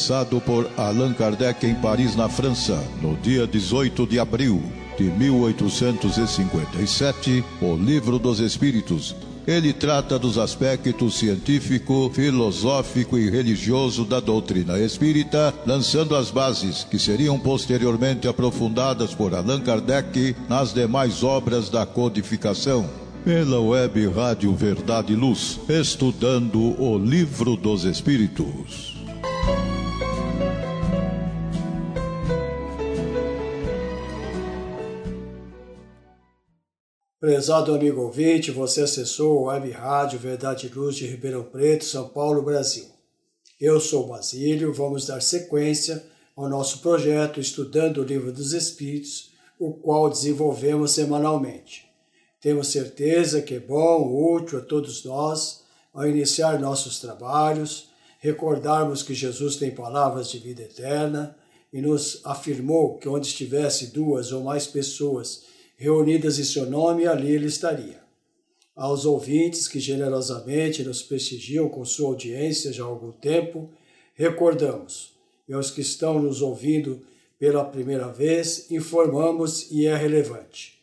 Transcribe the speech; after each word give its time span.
lançado 0.00 0.40
por 0.40 0.66
Allan 0.78 1.12
Kardec 1.12 1.66
em 1.66 1.74
Paris, 1.74 2.16
na 2.16 2.26
França, 2.26 2.82
no 3.02 3.14
dia 3.16 3.46
18 3.46 4.06
de 4.06 4.18
abril 4.18 4.62
de 4.96 5.04
1857, 5.04 7.44
O 7.60 7.76
Livro 7.76 8.18
dos 8.18 8.40
Espíritos. 8.40 9.14
Ele 9.46 9.74
trata 9.74 10.18
dos 10.18 10.38
aspectos 10.38 11.18
científico, 11.18 12.10
filosófico 12.14 13.18
e 13.18 13.28
religioso 13.28 14.06
da 14.06 14.20
doutrina 14.20 14.78
espírita, 14.78 15.52
lançando 15.66 16.16
as 16.16 16.30
bases 16.30 16.82
que 16.82 16.98
seriam 16.98 17.38
posteriormente 17.38 18.26
aprofundadas 18.26 19.14
por 19.14 19.34
Allan 19.34 19.60
Kardec 19.60 20.34
nas 20.48 20.72
demais 20.72 21.22
obras 21.22 21.68
da 21.68 21.84
codificação 21.84 22.88
pela 23.22 23.60
web 23.60 24.08
Rádio 24.08 24.54
Verdade 24.54 25.12
e 25.12 25.16
Luz, 25.16 25.60
estudando 25.68 26.58
o 26.80 26.96
Livro 26.96 27.54
dos 27.54 27.84
Espíritos. 27.84 28.89
Prezado 37.20 37.74
amigo 37.74 38.00
ouvinte, 38.00 38.50
você 38.50 38.80
acessou 38.80 39.50
a 39.50 39.52
Web 39.52 39.72
Rádio 39.72 40.18
Verdade 40.18 40.66
e 40.66 40.70
Luz 40.70 40.96
de 40.96 41.06
Ribeirão 41.06 41.44
Preto, 41.44 41.84
São 41.84 42.08
Paulo, 42.08 42.40
Brasil. 42.40 42.86
Eu 43.60 43.78
sou 43.78 44.06
Basílio, 44.06 44.72
vamos 44.72 45.04
dar 45.04 45.20
sequência 45.20 46.02
ao 46.34 46.48
nosso 46.48 46.78
projeto 46.78 47.38
Estudando 47.38 47.98
o 47.98 48.04
Livro 48.04 48.32
dos 48.32 48.54
Espíritos, 48.54 49.32
o 49.58 49.70
qual 49.70 50.08
desenvolvemos 50.08 50.92
semanalmente. 50.92 51.84
Temos 52.40 52.68
certeza 52.68 53.42
que 53.42 53.56
é 53.56 53.60
bom, 53.60 54.34
útil 54.34 54.58
a 54.58 54.62
todos 54.62 55.04
nós, 55.04 55.62
ao 55.92 56.08
iniciar 56.08 56.58
nossos 56.58 57.00
trabalhos, 57.00 57.90
recordarmos 58.18 59.02
que 59.02 59.12
Jesus 59.12 59.56
tem 59.56 59.70
palavras 59.70 60.30
de 60.30 60.38
vida 60.38 60.62
eterna 60.62 61.36
e 61.70 61.82
nos 61.82 62.22
afirmou 62.24 62.96
que 62.96 63.10
onde 63.10 63.26
estivesse 63.26 63.88
duas 63.88 64.32
ou 64.32 64.42
mais 64.42 64.66
pessoas 64.66 65.49
reunidas 65.80 66.38
em 66.38 66.44
seu 66.44 66.66
nome, 66.66 67.06
ali 67.06 67.32
ele 67.32 67.46
estaria. 67.46 68.00
Aos 68.76 69.04
ouvintes 69.04 69.66
que 69.66 69.80
generosamente 69.80 70.82
nos 70.82 71.02
prestigiam 71.02 71.68
com 71.68 71.84
sua 71.84 72.08
audiência 72.08 72.72
já 72.72 72.84
há 72.84 72.86
algum 72.86 73.12
tempo, 73.12 73.70
recordamos, 74.14 75.14
e 75.48 75.52
aos 75.52 75.70
que 75.70 75.80
estão 75.80 76.20
nos 76.20 76.42
ouvindo 76.42 77.00
pela 77.38 77.64
primeira 77.64 78.08
vez, 78.08 78.70
informamos 78.70 79.70
e 79.70 79.86
é 79.86 79.96
relevante 79.96 80.80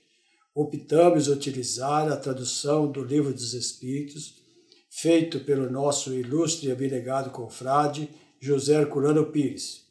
optamos 0.59 1.27
utilizar 1.27 2.11
a 2.11 2.17
tradução 2.17 2.91
do 2.91 3.03
Livro 3.03 3.31
dos 3.31 3.53
Espíritos, 3.53 4.41
feito 4.89 5.41
pelo 5.41 5.69
nosso 5.69 6.11
ilustre 6.15 6.67
e 6.69 6.71
abnegado 6.71 7.29
confrade 7.29 8.09
José 8.39 8.73
Herculano 8.73 9.27
Pires. 9.27 9.85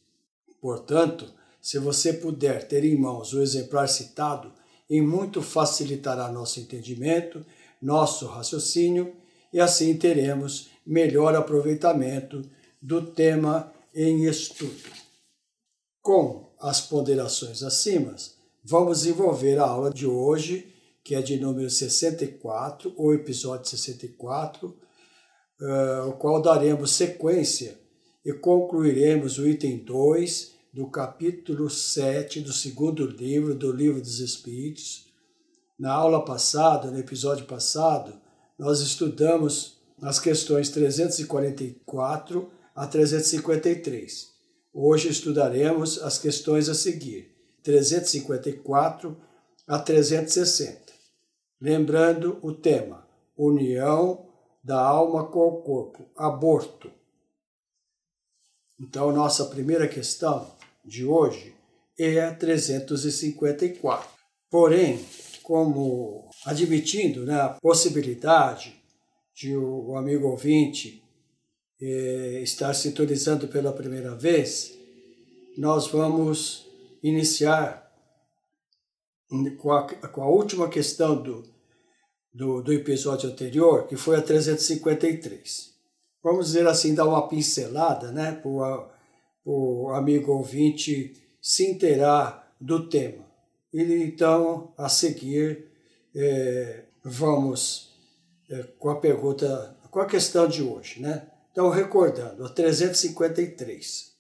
Portanto, 0.60 1.32
se 1.62 1.78
você 1.78 2.12
puder 2.12 2.66
ter 2.66 2.84
em 2.84 2.96
mãos 2.96 3.32
o 3.32 3.40
exemplar 3.40 3.88
citado, 3.88 4.52
em 4.88 5.00
muito 5.00 5.42
facilitará 5.42 6.30
nosso 6.30 6.60
entendimento, 6.60 7.44
nosso 7.80 8.26
raciocínio 8.26 9.14
e 9.52 9.60
assim 9.60 9.96
teremos 9.96 10.70
melhor 10.86 11.34
aproveitamento 11.34 12.42
do 12.80 13.02
tema 13.02 13.72
em 13.94 14.24
estudo. 14.24 14.90
Com 16.00 16.54
as 16.60 16.80
ponderações 16.80 17.62
acima, 17.62 18.14
Vamos 18.68 19.02
desenvolver 19.02 19.60
a 19.60 19.64
aula 19.64 19.92
de 19.92 20.08
hoje, 20.08 20.66
que 21.04 21.14
é 21.14 21.22
de 21.22 21.38
número 21.38 21.70
64, 21.70 22.92
ou 22.96 23.14
episódio 23.14 23.70
64, 23.70 24.66
uh, 24.66 26.08
o 26.08 26.14
qual 26.14 26.42
daremos 26.42 26.90
sequência 26.90 27.78
e 28.24 28.32
concluiremos 28.32 29.38
o 29.38 29.46
item 29.46 29.78
2 29.78 30.55
do 30.76 30.86
capítulo 30.88 31.70
7 31.70 32.42
do 32.42 32.52
segundo 32.52 33.06
livro 33.06 33.54
do 33.54 33.72
Livro 33.72 33.98
dos 33.98 34.20
Espíritos. 34.20 35.06
Na 35.78 35.94
aula 35.94 36.22
passada, 36.22 36.90
no 36.90 36.98
episódio 36.98 37.46
passado, 37.46 38.20
nós 38.58 38.80
estudamos 38.80 39.78
as 40.02 40.20
questões 40.20 40.68
344 40.68 42.50
a 42.74 42.86
353. 42.86 44.34
Hoje 44.70 45.08
estudaremos 45.08 45.98
as 46.02 46.18
questões 46.18 46.68
a 46.68 46.74
seguir. 46.74 47.34
354 47.62 49.16
a 49.66 49.78
360. 49.78 50.92
Lembrando 51.58 52.38
o 52.42 52.52
tema: 52.52 53.08
União 53.34 54.26
da 54.62 54.78
alma 54.78 55.24
com 55.24 55.48
o 55.48 55.62
corpo, 55.62 56.04
aborto. 56.14 56.90
Então, 58.78 59.10
nossa 59.10 59.46
primeira 59.46 59.88
questão 59.88 60.54
de 60.86 61.04
hoje 61.04 61.54
é 61.98 62.20
a 62.20 62.34
354. 62.34 64.08
Porém, 64.50 65.04
como 65.42 66.30
admitindo 66.44 67.24
né, 67.24 67.40
a 67.40 67.48
possibilidade 67.48 68.74
de 69.34 69.56
o 69.56 69.96
amigo 69.96 70.28
ouvinte 70.28 71.02
eh, 71.80 72.40
estar 72.42 72.72
sintonizando 72.74 73.48
pela 73.48 73.72
primeira 73.72 74.14
vez, 74.14 74.76
nós 75.58 75.88
vamos 75.88 76.66
iniciar 77.02 77.86
com 79.58 79.72
a, 79.72 79.82
com 80.08 80.22
a 80.22 80.28
última 80.28 80.68
questão 80.68 81.22
do, 81.22 81.42
do, 82.32 82.62
do 82.62 82.72
episódio 82.72 83.28
anterior, 83.28 83.86
que 83.86 83.96
foi 83.96 84.16
a 84.16 84.22
353. 84.22 85.74
Vamos 86.22 86.46
dizer 86.46 86.66
assim, 86.66 86.94
dar 86.94 87.06
uma 87.06 87.28
pincelada 87.28 88.10
né, 88.10 88.32
para 88.32 88.95
o 89.46 89.90
amigo 89.90 90.32
ouvinte 90.32 91.14
se 91.40 91.70
inteirar 91.70 92.52
do 92.60 92.88
tema. 92.88 93.24
E 93.72 93.80
então, 94.02 94.74
a 94.76 94.88
seguir, 94.88 95.66
é, 96.12 96.82
vamos 97.04 97.96
é, 98.50 98.64
com 98.78 98.90
a 98.90 98.96
pergunta, 98.96 99.78
com 99.88 100.00
a 100.00 100.06
questão 100.06 100.48
de 100.48 100.62
hoje. 100.62 101.00
Né? 101.00 101.30
Então, 101.52 101.70
recordando, 101.70 102.44
a 102.44 102.48
353. 102.48 104.16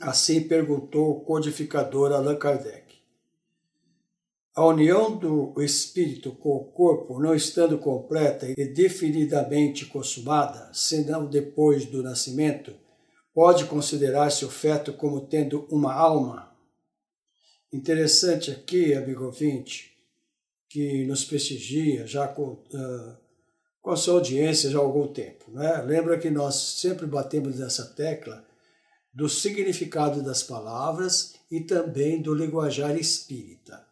Assim 0.00 0.42
perguntou 0.42 1.10
o 1.10 1.20
codificador 1.20 2.12
Allan 2.12 2.36
Kardec. 2.36 2.84
A 4.54 4.64
união 4.66 5.16
do 5.16 5.52
espírito 5.60 6.30
com 6.30 6.50
o 6.50 6.64
corpo, 6.64 7.18
não 7.18 7.34
estando 7.34 7.76
completa 7.76 8.46
e 8.48 8.64
definidamente 8.68 9.86
consumada, 9.86 10.70
senão 10.72 11.26
depois 11.26 11.86
do 11.86 12.04
nascimento, 12.04 12.72
pode 13.34 13.66
considerar-se 13.66 14.44
o 14.44 14.50
feto 14.50 14.92
como 14.92 15.26
tendo 15.26 15.66
uma 15.70 15.92
alma? 15.92 16.56
Interessante 17.72 18.52
aqui, 18.52 18.94
amigo 18.94 19.24
ouvinte, 19.24 19.92
que 20.70 21.04
nos 21.04 21.24
prestigia 21.24 22.06
já 22.06 22.28
com, 22.28 22.52
uh, 22.52 23.16
com 23.82 23.90
a 23.90 23.96
sua 23.96 24.14
audiência 24.14 24.70
já 24.70 24.78
há 24.78 24.82
algum 24.82 25.08
tempo. 25.08 25.50
Né? 25.50 25.82
Lembra 25.82 26.18
que 26.18 26.30
nós 26.30 26.54
sempre 26.54 27.06
batemos 27.06 27.58
nessa 27.58 27.84
tecla 27.94 28.46
do 29.12 29.28
significado 29.28 30.22
das 30.22 30.42
palavras 30.42 31.34
e 31.50 31.60
também 31.60 32.20
do 32.20 32.34
linguajar 32.34 32.96
espírita. 32.96 33.84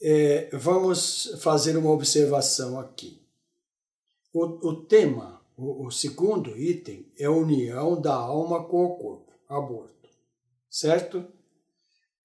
É, 0.00 0.48
vamos 0.52 1.36
fazer 1.40 1.76
uma 1.76 1.90
observação 1.90 2.78
aqui. 2.78 3.20
O, 4.32 4.68
o 4.68 4.84
tema, 4.84 5.37
o, 5.58 5.86
o, 5.86 5.90
segundo 5.90 6.56
item, 6.56 7.12
é 7.18 7.24
a 7.24 7.30
união 7.30 8.00
da 8.00 8.14
alma 8.14 8.64
com 8.64 8.84
o 8.84 8.96
corpo, 8.96 9.32
aborto, 9.48 10.08
certo? 10.70 11.26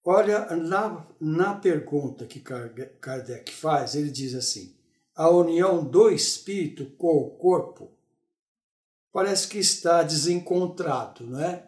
Olha, 0.05 0.55
na, 0.55 1.07
na 1.19 1.55
pergunta 1.55 2.25
que 2.25 2.39
Kardec 2.39 3.51
faz, 3.51 3.95
ele 3.95 4.11
diz 4.11 4.35
assim: 4.35 4.75
a 5.15 5.29
união 5.29 5.83
do 5.83 6.09
espírito 6.09 6.85
com 6.97 7.17
o 7.17 7.31
corpo 7.31 7.91
parece 9.11 9.47
que 9.47 9.57
está 9.57 10.03
desencontrado, 10.03 11.25
não 11.25 11.41
é? 11.41 11.67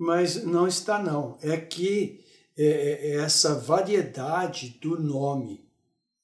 mas 0.00 0.44
não 0.44 0.66
está 0.66 0.98
não. 0.98 1.36
É 1.42 1.58
que 1.58 2.24
é, 2.56 2.64
é, 2.64 3.06
é 3.08 3.16
essa 3.16 3.54
variedade 3.54 4.78
do 4.80 4.98
nome. 4.98 5.68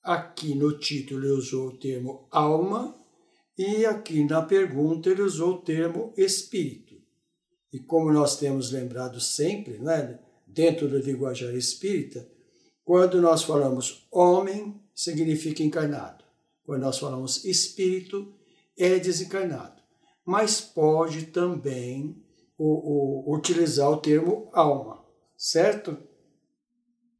Aqui 0.02 0.54
no 0.54 0.78
título 0.78 1.24
ele 1.24 1.32
usou 1.32 1.68
o 1.68 1.76
termo 1.76 2.26
alma 2.30 2.95
e 3.56 3.86
aqui 3.86 4.24
na 4.24 4.42
pergunta 4.42 5.08
ele 5.08 5.22
usou 5.22 5.54
o 5.54 5.62
termo 5.62 6.12
espírito. 6.16 6.94
E 7.72 7.78
como 7.78 8.12
nós 8.12 8.38
temos 8.38 8.70
lembrado 8.70 9.20
sempre, 9.20 9.78
né, 9.78 10.18
dentro 10.46 10.88
do 10.88 10.98
linguajar 10.98 11.54
espírita, 11.54 12.28
quando 12.84 13.20
nós 13.20 13.42
falamos 13.42 14.06
homem, 14.10 14.80
significa 14.94 15.62
encarnado. 15.62 16.24
Quando 16.64 16.82
nós 16.82 16.98
falamos 16.98 17.44
espírito, 17.44 18.32
é 18.76 18.98
desencarnado. 18.98 19.82
Mas 20.24 20.60
pode 20.60 21.26
também 21.26 22.22
o, 22.58 23.28
o, 23.28 23.34
utilizar 23.34 23.90
o 23.90 23.98
termo 23.98 24.48
alma, 24.52 25.04
certo? 25.36 25.96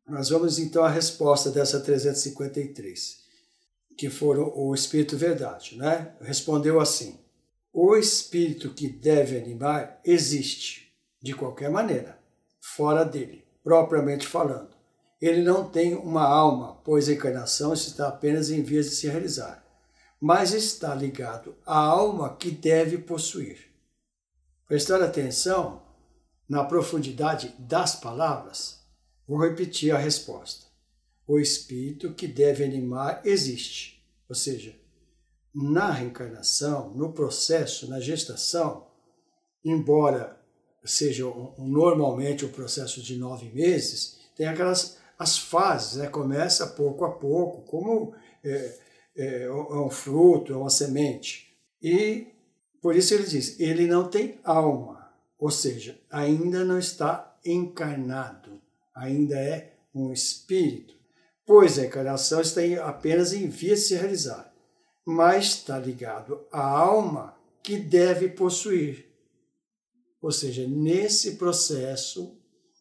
Nós 0.06 0.28
vamos 0.28 0.58
então 0.58 0.84
à 0.84 0.88
resposta 0.88 1.50
dessa 1.50 1.80
353, 1.80 3.25
que 3.96 4.10
foram 4.10 4.52
o 4.54 4.74
Espírito 4.74 5.16
Verdade, 5.16 5.76
né? 5.76 6.14
Respondeu 6.20 6.78
assim: 6.78 7.18
O 7.72 7.96
espírito 7.96 8.74
que 8.74 8.88
deve 8.88 9.36
animar 9.36 10.00
existe, 10.04 10.92
de 11.20 11.34
qualquer 11.34 11.70
maneira, 11.70 12.18
fora 12.60 13.04
dele, 13.04 13.44
propriamente 13.64 14.26
falando. 14.26 14.76
Ele 15.20 15.42
não 15.42 15.68
tem 15.68 15.94
uma 15.94 16.24
alma, 16.24 16.80
pois 16.84 17.08
a 17.08 17.12
encarnação 17.12 17.72
está 17.72 18.08
apenas 18.08 18.50
em 18.50 18.62
vias 18.62 18.90
de 18.90 18.96
se 18.96 19.08
realizar, 19.08 19.64
mas 20.20 20.52
está 20.52 20.94
ligado 20.94 21.56
à 21.64 21.78
alma 21.78 22.36
que 22.36 22.50
deve 22.50 22.98
possuir. 22.98 23.72
Prestar 24.68 25.02
atenção 25.02 25.82
na 26.48 26.64
profundidade 26.64 27.54
das 27.58 27.96
palavras, 27.96 28.80
vou 29.26 29.38
repetir 29.38 29.94
a 29.94 29.98
resposta. 29.98 30.65
O 31.26 31.38
espírito 31.38 32.14
que 32.14 32.28
deve 32.28 32.64
animar 32.64 33.20
existe, 33.24 34.02
ou 34.28 34.34
seja, 34.34 34.74
na 35.54 35.90
reencarnação, 35.90 36.90
no 36.90 37.12
processo, 37.12 37.88
na 37.88 37.98
gestação, 37.98 38.86
embora 39.64 40.38
seja 40.84 41.24
normalmente 41.58 42.44
um 42.44 42.52
processo 42.52 43.02
de 43.02 43.16
nove 43.16 43.50
meses, 43.50 44.18
tem 44.36 44.46
aquelas 44.46 44.98
as 45.18 45.38
fases, 45.38 45.96
né? 45.96 46.08
começa 46.08 46.66
pouco 46.66 47.04
a 47.04 47.10
pouco, 47.10 47.62
como 47.62 48.14
é, 48.44 48.78
é, 49.16 49.42
é 49.44 49.50
um 49.50 49.90
fruto, 49.90 50.52
é 50.52 50.56
uma 50.56 50.70
semente. 50.70 51.56
E 51.82 52.26
por 52.82 52.94
isso 52.94 53.14
ele 53.14 53.24
diz, 53.24 53.58
ele 53.58 53.86
não 53.86 54.08
tem 54.08 54.38
alma, 54.44 55.10
ou 55.38 55.50
seja, 55.50 55.98
ainda 56.10 56.64
não 56.64 56.78
está 56.78 57.36
encarnado, 57.44 58.60
ainda 58.94 59.36
é 59.36 59.72
um 59.94 60.12
espírito, 60.12 60.95
pois 61.46 61.78
a 61.78 61.86
encarnação 61.86 62.40
está 62.40 62.60
apenas 62.84 63.32
em 63.32 63.48
via 63.48 63.74
de 63.74 63.80
se 63.80 63.94
realizar, 63.94 64.52
mas 65.04 65.46
está 65.46 65.78
ligado 65.78 66.44
à 66.50 66.60
alma 66.60 67.36
que 67.62 67.78
deve 67.78 68.28
possuir. 68.28 69.06
Ou 70.20 70.32
seja, 70.32 70.66
nesse 70.66 71.36
processo 71.36 72.36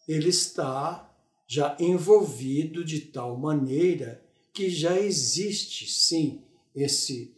ele 0.08 0.30
está 0.30 1.16
já 1.48 1.78
envolvido 1.80 2.84
de 2.84 3.02
tal 3.02 3.38
maneira 3.38 4.24
que 4.52 4.70
já 4.70 5.00
existe 5.00 5.88
sim 5.92 6.44
esse 6.74 7.36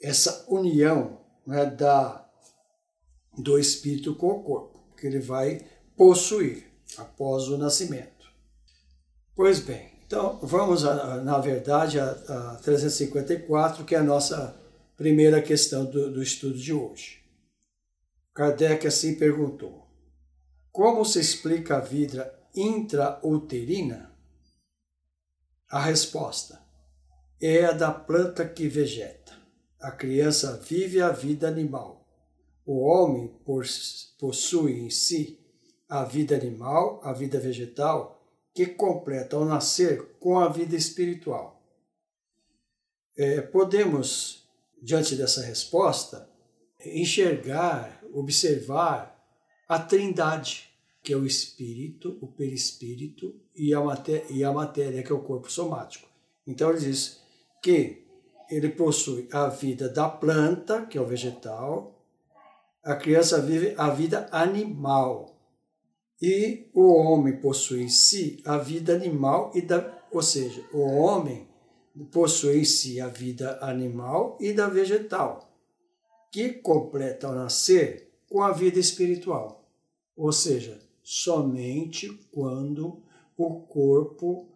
essa 0.00 0.44
união 0.48 1.20
né, 1.46 1.64
da 1.64 2.28
do 3.38 3.58
espírito 3.58 4.14
com 4.14 4.28
o 4.28 4.42
corpo 4.42 4.94
que 4.96 5.06
ele 5.06 5.20
vai 5.20 5.60
possuir 5.96 6.70
após 6.96 7.48
o 7.48 7.56
nascimento. 7.56 8.32
Pois 9.34 9.60
bem, 9.60 9.93
então 10.06 10.38
vamos 10.42 10.84
a, 10.84 11.22
na 11.22 11.38
verdade 11.38 11.98
a, 11.98 12.10
a 12.10 12.56
354 12.56 13.84
que 13.84 13.94
é 13.94 13.98
a 13.98 14.02
nossa 14.02 14.54
primeira 14.96 15.42
questão 15.42 15.84
do, 15.84 16.12
do 16.12 16.22
estudo 16.22 16.56
de 16.56 16.72
hoje. 16.72 17.22
Kardec 18.34 18.86
assim 18.86 19.14
perguntou: 19.14 19.86
Como 20.72 21.04
se 21.04 21.20
explica 21.20 21.76
a 21.76 21.80
vida 21.80 22.32
intrauterina? 22.54 24.12
A 25.70 25.80
resposta 25.80 26.60
é 27.40 27.64
a 27.64 27.72
da 27.72 27.92
planta 27.92 28.46
que 28.46 28.68
vegeta. 28.68 29.32
A 29.80 29.90
criança 29.90 30.56
vive 30.56 31.00
a 31.00 31.10
vida 31.10 31.48
animal. 31.48 32.06
O 32.64 32.80
homem 32.80 33.28
possui 34.18 34.80
em 34.80 34.90
si 34.90 35.38
a 35.88 36.04
vida 36.04 36.34
animal, 36.34 37.00
a 37.04 37.12
vida 37.12 37.38
vegetal, 37.38 38.13
que 38.54 38.66
completa 38.66 39.36
ao 39.36 39.44
nascer 39.44 40.16
com 40.20 40.38
a 40.38 40.48
vida 40.48 40.76
espiritual. 40.76 41.60
É, 43.16 43.40
podemos, 43.40 44.48
diante 44.80 45.16
dessa 45.16 45.42
resposta, 45.42 46.28
enxergar, 46.84 48.02
observar 48.12 49.14
a 49.68 49.78
trindade 49.78 50.70
que 51.02 51.12
é 51.12 51.16
o 51.16 51.26
espírito, 51.26 52.16
o 52.22 52.26
perispírito 52.26 53.38
e 53.54 53.74
a, 53.74 53.80
e 54.30 54.42
a 54.42 54.50
matéria, 54.50 55.02
que 55.02 55.12
é 55.12 55.14
o 55.14 55.20
corpo 55.20 55.52
somático. 55.52 56.08
Então 56.46 56.70
ele 56.70 56.80
diz 56.80 57.20
que 57.62 58.06
ele 58.48 58.70
possui 58.70 59.28
a 59.30 59.48
vida 59.48 59.86
da 59.86 60.08
planta, 60.08 60.86
que 60.86 60.96
é 60.96 61.00
o 61.00 61.06
vegetal, 61.06 62.02
a 62.82 62.96
criança 62.96 63.40
vive 63.40 63.74
a 63.76 63.90
vida 63.90 64.28
animal, 64.32 65.33
e 66.26 66.70
o 66.72 66.86
homem 66.86 67.36
possui 67.36 67.82
em 67.82 67.88
si 67.90 68.40
a 68.46 68.56
vida 68.56 68.94
animal 68.94 69.52
e 69.54 69.60
da, 69.60 70.02
ou 70.10 70.22
seja, 70.22 70.64
o 70.72 70.80
homem 70.80 71.46
possui 72.10 72.60
em 72.60 72.64
si 72.64 72.98
a 72.98 73.08
vida 73.08 73.58
animal 73.60 74.38
e 74.40 74.54
da 74.54 74.66
vegetal, 74.66 75.54
que 76.32 76.48
completa 76.48 77.26
ao 77.26 77.34
nascer 77.34 78.10
com 78.26 78.42
a 78.42 78.52
vida 78.52 78.78
espiritual. 78.78 79.68
Ou 80.16 80.32
seja, 80.32 80.80
somente 81.02 82.08
quando 82.32 83.02
o 83.36 83.60
corpo 83.60 84.48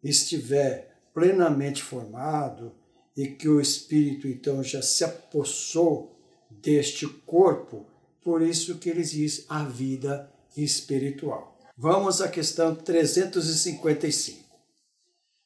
estiver 0.00 1.02
plenamente 1.12 1.82
formado 1.82 2.70
e 3.16 3.26
que 3.26 3.48
o 3.48 3.60
espírito 3.60 4.28
então 4.28 4.62
já 4.62 4.82
se 4.82 5.02
apossou 5.02 6.16
deste 6.48 7.08
corpo, 7.08 7.86
por 8.22 8.40
isso 8.40 8.78
que 8.78 8.88
ele 8.88 9.02
diz 9.02 9.44
a 9.48 9.64
vida 9.64 10.32
espiritual. 10.56 11.58
Vamos 11.76 12.20
à 12.20 12.28
questão 12.28 12.74
355. 12.74 14.44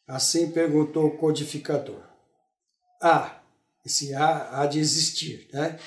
Assim 0.07 0.51
perguntou 0.51 1.07
o 1.07 1.17
codificador. 1.17 2.03
Ah, 3.01 3.43
esse 3.85 4.15
A 4.15 4.61
há 4.61 4.67
de 4.67 4.79
existir, 4.79 5.49
né? 5.53 5.79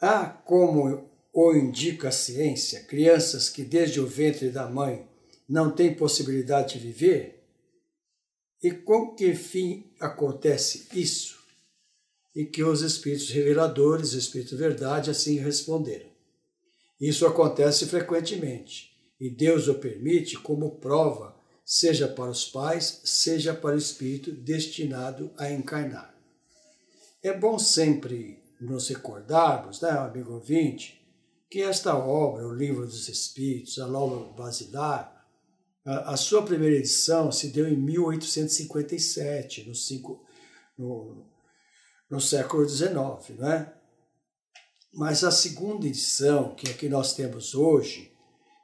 Há 0.00 0.26
como 0.26 1.10
ou 1.32 1.56
indica 1.56 2.08
a 2.08 2.12
ciência, 2.12 2.84
crianças 2.84 3.48
que 3.48 3.62
desde 3.62 4.00
o 4.00 4.06
ventre 4.06 4.50
da 4.50 4.68
mãe 4.68 5.08
não 5.48 5.70
têm 5.70 5.94
possibilidade 5.94 6.74
de 6.74 6.86
viver? 6.86 7.42
E 8.62 8.70
com 8.70 9.14
que 9.14 9.34
fim 9.34 9.92
acontece 9.98 10.88
isso? 10.94 11.42
E 12.34 12.44
que 12.44 12.62
os 12.62 12.82
espíritos 12.82 13.30
reveladores, 13.30 14.12
o 14.12 14.18
espírito 14.18 14.56
verdade, 14.56 15.10
assim 15.10 15.38
responderam. 15.38 16.11
Isso 17.02 17.26
acontece 17.26 17.86
frequentemente, 17.86 18.96
e 19.18 19.28
Deus 19.28 19.66
o 19.66 19.74
permite 19.74 20.38
como 20.38 20.76
prova, 20.76 21.34
seja 21.64 22.06
para 22.06 22.30
os 22.30 22.44
pais, 22.44 23.00
seja 23.02 23.52
para 23.52 23.74
o 23.74 23.78
espírito 23.78 24.30
destinado 24.30 25.32
a 25.36 25.50
encarnar. 25.50 26.14
É 27.20 27.36
bom 27.36 27.58
sempre 27.58 28.40
nos 28.60 28.88
recordarmos, 28.88 29.80
né, 29.80 29.90
amigo 29.90 30.34
ouvinte, 30.34 31.04
que 31.50 31.60
esta 31.60 31.98
obra, 31.98 32.46
o 32.46 32.54
Livro 32.54 32.86
dos 32.86 33.08
Espíritos, 33.08 33.80
a 33.80 33.88
Obra 33.88 34.32
Basilar, 34.34 35.26
a, 35.84 36.12
a, 36.12 36.16
sua 36.16 36.44
primeira 36.44 36.76
edição 36.76 37.32
se 37.32 37.48
deu 37.48 37.66
em 37.68 37.76
1857, 37.76 39.64
no, 39.64 39.74
cinco, 39.74 40.24
no, 40.78 41.26
no 42.08 42.20
século 42.20 42.64
XIX, 42.68 42.92
não 43.40 43.52
é? 43.52 43.81
Mas 44.94 45.24
a 45.24 45.30
segunda 45.30 45.86
edição, 45.86 46.54
que 46.54 46.68
é 46.68 46.72
a 46.72 46.76
que 46.76 46.88
nós 46.88 47.14
temos 47.14 47.54
hoje, 47.54 48.12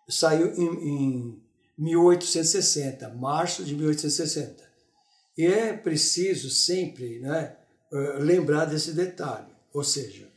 saiu 0.08 0.52
em, 0.54 0.88
em 0.88 1.42
1860, 1.78 3.08
março 3.10 3.64
de 3.64 3.74
1860. 3.74 4.68
E 5.36 5.46
é 5.46 5.72
preciso 5.72 6.50
sempre 6.50 7.20
né, 7.20 7.56
eh, 7.92 8.18
lembrar 8.18 8.64
desse 8.64 8.92
detalhe, 8.92 9.52
ou 9.72 9.84
seja, 9.84 10.28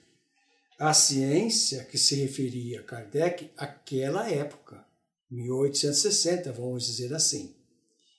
a 0.79 0.93
ciência 0.93 1.83
que 1.83 1.97
se 1.97 2.15
referia 2.15 2.79
a 2.79 2.83
Kardec 2.83 3.51
àquela 3.57 4.29
época, 4.29 4.85
1860, 5.29 6.51
vamos 6.53 6.85
dizer 6.85 7.13
assim. 7.13 7.55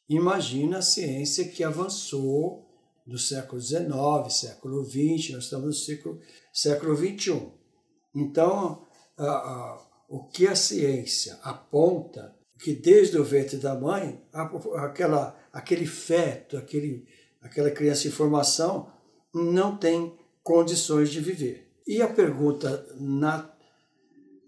Imagina 0.08 0.78
a 0.78 0.82
ciência 0.82 1.48
que 1.48 1.64
avançou 1.64 2.68
do 3.06 3.18
século 3.18 3.60
XIX, 3.60 3.90
século 4.30 4.84
XX, 4.84 5.30
nós 5.30 5.44
estamos 5.44 5.66
no 5.66 5.72
século, 5.72 6.20
século 6.52 6.96
XXI. 6.96 7.62
Então, 8.14 8.87
a, 9.16 9.25
a, 9.25 9.87
o 10.09 10.25
que 10.25 10.47
a 10.47 10.54
ciência 10.54 11.38
aponta 11.42 12.37
que 12.59 12.75
desde 12.75 13.19
o 13.19 13.25
ventre 13.25 13.57
da 13.57 13.75
mãe, 13.75 14.23
aquela, 14.76 15.37
aquele 15.52 15.87
feto, 15.87 16.57
aquele, 16.57 17.09
aquela 17.40 17.71
criança 17.71 18.07
em 18.07 18.12
formação 18.12 18.92
não 19.35 19.76
tem 19.76 20.16
condições 20.42 21.11
de 21.11 21.21
viver. 21.21 21.69
E 21.87 22.00
a 22.00 22.09
pergunta, 22.09 22.87
na, 23.00 23.52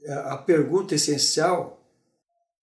a 0.07 0.37
pergunta 0.39 0.95
essencial 0.95 1.85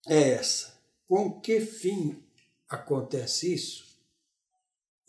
é 0.08 0.30
essa: 0.30 0.74
com 1.06 1.42
que 1.42 1.60
fim 1.60 2.24
acontece 2.70 3.54
isso? 3.54 3.84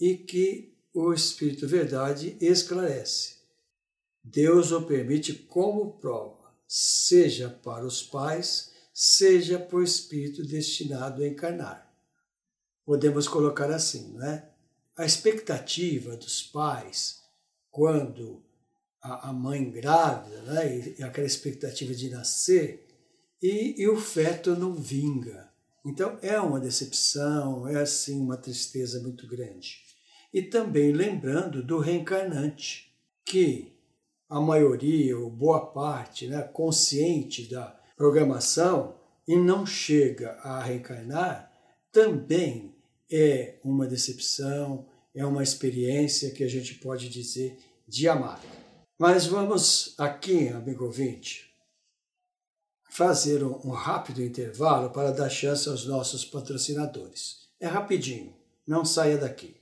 E 0.00 0.16
que 0.16 0.74
o 0.92 1.12
Espírito 1.12 1.68
Verdade 1.68 2.36
esclarece. 2.40 3.41
Deus 4.24 4.70
o 4.72 4.82
permite 4.82 5.34
como 5.34 5.98
prova, 5.98 6.54
seja 6.66 7.48
para 7.48 7.84
os 7.84 8.02
pais, 8.02 8.72
seja 8.94 9.58
para 9.58 9.76
o 9.76 9.82
Espírito 9.82 10.44
destinado 10.44 11.22
a 11.22 11.26
encarnar. 11.26 11.92
Podemos 12.84 13.26
colocar 13.26 13.70
assim, 13.70 14.12
não 14.14 14.24
é? 14.24 14.48
A 14.96 15.04
expectativa 15.04 16.16
dos 16.16 16.42
pais, 16.42 17.22
quando 17.70 18.42
a, 19.02 19.32
mãe 19.32 19.68
grávida, 19.70 20.42
né? 20.42 20.94
E, 20.98 21.02
aquela 21.02 21.26
expectativa 21.26 21.94
de 21.94 22.08
nascer, 22.08 22.86
e, 23.42 23.82
e 23.82 23.88
o 23.88 23.96
feto 23.96 24.54
não 24.54 24.74
vinga. 24.74 25.50
Então 25.84 26.16
é 26.22 26.38
uma 26.40 26.60
decepção, 26.60 27.66
é 27.66 27.80
assim 27.80 28.20
uma 28.20 28.36
tristeza 28.36 29.00
muito 29.00 29.26
grande. 29.26 29.80
E 30.32 30.42
também 30.42 30.92
lembrando 30.92 31.62
do 31.62 31.78
reencarnante, 31.78 32.94
que 33.24 33.71
a 34.32 34.40
maioria, 34.40 35.18
ou 35.18 35.28
boa 35.28 35.66
parte, 35.66 36.26
né, 36.26 36.40
consciente 36.42 37.50
da 37.50 37.78
programação 37.94 38.94
e 39.28 39.36
não 39.36 39.66
chega 39.66 40.30
a 40.42 40.62
reencarnar, 40.62 41.52
também 41.92 42.74
é 43.10 43.58
uma 43.62 43.86
decepção, 43.86 44.86
é 45.14 45.22
uma 45.26 45.42
experiência 45.42 46.30
que 46.30 46.42
a 46.42 46.48
gente 46.48 46.76
pode 46.76 47.10
dizer 47.10 47.58
de 47.86 48.08
amar. 48.08 48.40
Mas 48.98 49.26
vamos 49.26 49.94
aqui, 49.98 50.48
amigo 50.48 50.86
ouvinte, 50.86 51.54
fazer 52.88 53.44
um, 53.44 53.70
rápido 53.70 54.22
intervalo 54.22 54.88
para 54.88 55.12
dar 55.12 55.28
chance 55.28 55.68
aos 55.68 55.84
nossos 55.84 56.24
patrocinadores. 56.24 57.48
É 57.60 57.66
rapidinho, 57.66 58.34
não 58.66 58.82
saia 58.82 59.18
daqui. 59.18 59.61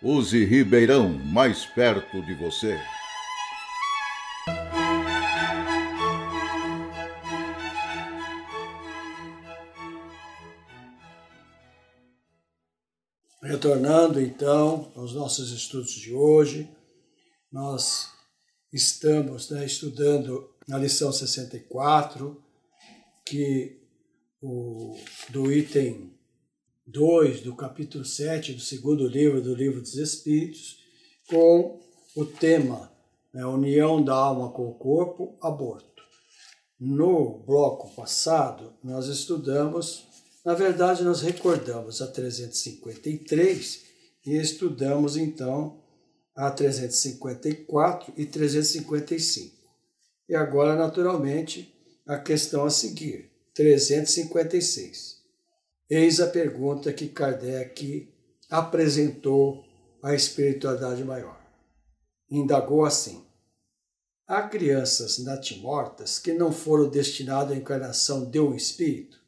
Use 0.00 0.44
Ribeirão 0.44 1.08
mais 1.08 1.66
perto 1.66 2.22
de 2.24 2.32
você. 2.34 2.78
Retornando 13.42 14.20
então 14.20 14.92
aos 14.94 15.14
nossos 15.14 15.50
estudos 15.50 15.90
de 15.90 16.12
hoje, 16.14 16.70
nós 17.50 18.12
estamos 18.72 19.50
né, 19.50 19.66
estudando 19.66 20.48
na 20.68 20.78
lição 20.78 21.10
64, 21.10 22.40
que 23.26 23.80
o, 24.40 24.96
do 25.30 25.50
item 25.50 26.17
2 26.88 27.42
do 27.42 27.54
capítulo 27.54 28.04
7 28.04 28.54
do 28.54 28.60
segundo 28.60 29.06
livro 29.06 29.40
do 29.40 29.54
Livro 29.54 29.80
dos 29.80 29.94
Espíritos, 29.96 30.78
com 31.28 31.80
o 32.16 32.24
tema 32.24 32.90
né, 33.32 33.44
União 33.46 34.02
da 34.02 34.14
Alma 34.14 34.50
com 34.50 34.68
o 34.68 34.74
Corpo, 34.74 35.36
Aborto. 35.40 36.02
No 36.80 37.38
bloco 37.46 37.94
passado, 37.94 38.72
nós 38.82 39.06
estudamos 39.06 40.08
na 40.48 40.54
verdade, 40.54 41.04
nós 41.04 41.20
recordamos 41.20 42.00
a 42.00 42.06
353 42.06 43.82
e 44.24 44.34
estudamos 44.36 45.14
então 45.14 45.82
a 46.34 46.50
354 46.50 48.14
e 48.16 48.24
355. 48.24 49.54
E 50.26 50.34
agora, 50.34 50.74
naturalmente, 50.74 51.74
a 52.06 52.16
questão 52.16 52.64
a 52.64 52.70
seguir, 52.70 53.30
356. 53.54 55.17
Eis 55.90 56.20
a 56.20 56.26
pergunta 56.26 56.92
que 56.92 57.08
Kardec 57.08 58.12
apresentou 58.50 59.64
à 60.02 60.14
espiritualidade 60.14 61.02
maior. 61.02 61.40
Indagou 62.30 62.84
assim: 62.84 63.24
Há 64.26 64.42
crianças 64.42 65.18
natimortas 65.18 66.18
que 66.18 66.34
não 66.34 66.52
foram 66.52 66.90
destinadas 66.90 67.56
à 67.56 67.56
encarnação 67.58 68.28
de 68.28 68.38
um 68.38 68.54
espírito? 68.54 69.18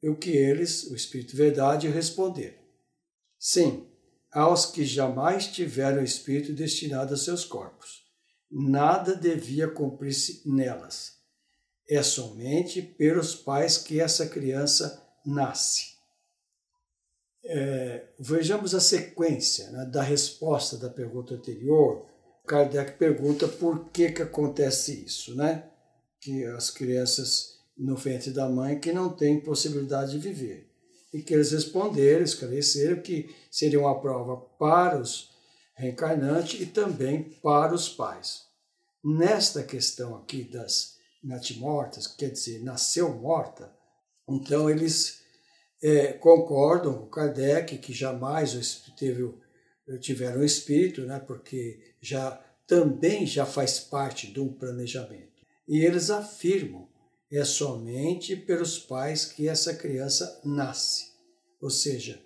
E 0.00 0.08
o 0.08 0.16
que 0.16 0.30
eles, 0.30 0.84
o 0.84 0.94
Espírito 0.94 1.36
Verdade, 1.36 1.88
responderam: 1.88 2.58
Sim, 3.36 3.88
aos 4.30 4.66
que 4.66 4.84
jamais 4.84 5.48
tiveram 5.48 6.04
Espírito 6.04 6.52
destinado 6.52 7.14
a 7.14 7.16
seus 7.16 7.44
corpos. 7.44 8.06
Nada 8.48 9.16
devia 9.16 9.66
cumprir-se 9.66 10.48
nelas. 10.48 11.18
É 11.88 12.04
somente 12.04 12.80
pelos 12.80 13.34
pais 13.34 13.76
que 13.76 14.00
essa 14.00 14.28
criança 14.28 15.07
nasce. 15.28 15.98
É, 17.44 18.08
vejamos 18.18 18.74
a 18.74 18.80
sequência 18.80 19.70
né, 19.70 19.84
da 19.86 20.02
resposta 20.02 20.76
da 20.76 20.90
pergunta 20.90 21.34
anterior. 21.34 22.06
Kardec 22.46 22.98
pergunta 22.98 23.46
por 23.46 23.90
que, 23.90 24.10
que 24.10 24.22
acontece 24.22 25.04
isso, 25.04 25.34
né? 25.34 25.70
Que 26.20 26.44
as 26.44 26.70
crianças 26.70 27.58
no 27.76 27.96
ventre 27.96 28.30
da 28.30 28.48
mãe 28.48 28.78
que 28.78 28.92
não 28.92 29.10
tem 29.10 29.40
possibilidade 29.40 30.12
de 30.12 30.18
viver. 30.18 30.68
E 31.12 31.22
que 31.22 31.32
eles 31.32 31.52
responderam, 31.52 32.24
esclareceram 32.24 33.00
que 33.00 33.34
seria 33.50 33.80
uma 33.80 34.00
prova 34.00 34.36
para 34.58 35.00
os 35.00 35.30
reencarnantes 35.74 36.60
e 36.60 36.66
também 36.66 37.22
para 37.42 37.72
os 37.72 37.88
pais. 37.88 38.42
Nesta 39.02 39.62
questão 39.62 40.16
aqui 40.16 40.42
das 40.44 40.96
natimortas, 41.22 42.06
quer 42.06 42.30
dizer, 42.30 42.62
nasceu 42.62 43.14
morta, 43.14 43.72
então 44.28 44.68
eles 44.68 45.17
é, 45.82 46.12
concordam 46.12 46.94
com 46.94 47.06
Kardec 47.06 47.78
que 47.78 47.92
jamais 47.92 48.82
teve, 48.96 49.32
tiveram 50.00 50.44
espírito, 50.44 51.02
né, 51.02 51.18
porque 51.20 51.94
já 52.00 52.42
também 52.66 53.26
já 53.26 53.46
faz 53.46 53.80
parte 53.80 54.30
de 54.32 54.40
um 54.40 54.52
planejamento. 54.52 55.42
E 55.66 55.84
eles 55.84 56.10
afirmam 56.10 56.88
é 57.30 57.44
somente 57.44 58.34
pelos 58.34 58.78
pais 58.78 59.26
que 59.26 59.48
essa 59.48 59.74
criança 59.74 60.40
nasce. 60.44 61.12
Ou 61.60 61.68
seja, 61.68 62.22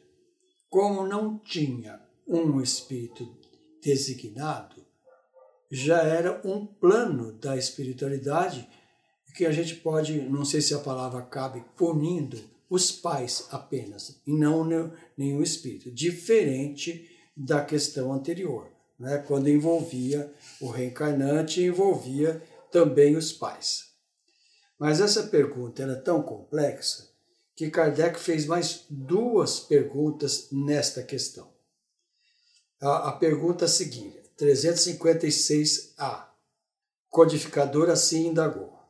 como 0.68 1.06
não 1.06 1.38
tinha 1.38 2.00
um 2.26 2.61
espírito 2.61 3.37
designado, 3.82 4.87
já 5.71 6.02
era 6.02 6.40
um 6.47 6.66
plano 6.66 7.32
da 7.32 7.56
espiritualidade 7.56 8.68
que 9.35 9.47
a 9.47 9.50
gente 9.50 9.76
pode, 9.76 10.21
não 10.21 10.44
sei 10.44 10.61
se 10.61 10.75
a 10.75 10.78
palavra 10.78 11.23
cabe, 11.23 11.64
punindo 11.76 12.38
os 12.72 12.90
pais 12.90 13.48
apenas, 13.50 14.18
e 14.26 14.32
não 14.32 14.64
nenhum 15.14 15.42
espírito, 15.42 15.90
diferente 15.90 17.06
da 17.36 17.62
questão 17.62 18.10
anterior, 18.10 18.72
né? 18.98 19.18
quando 19.28 19.50
envolvia 19.50 20.32
o 20.58 20.70
reencarnante, 20.70 21.62
envolvia 21.62 22.42
também 22.70 23.14
os 23.14 23.30
pais. 23.30 23.90
Mas 24.78 25.02
essa 25.02 25.24
pergunta 25.24 25.82
era 25.82 25.94
tão 25.94 26.22
complexa 26.22 27.10
que 27.54 27.70
Kardec 27.70 28.18
fez 28.18 28.46
mais 28.46 28.86
duas 28.88 29.60
perguntas 29.60 30.48
nesta 30.50 31.02
questão. 31.02 31.52
A, 32.80 33.10
a 33.10 33.12
pergunta 33.12 33.68
seguinte, 33.68 34.18
356A. 34.38 36.26
Codificador 37.10 37.90
assim 37.90 38.28
indagou. 38.28 38.81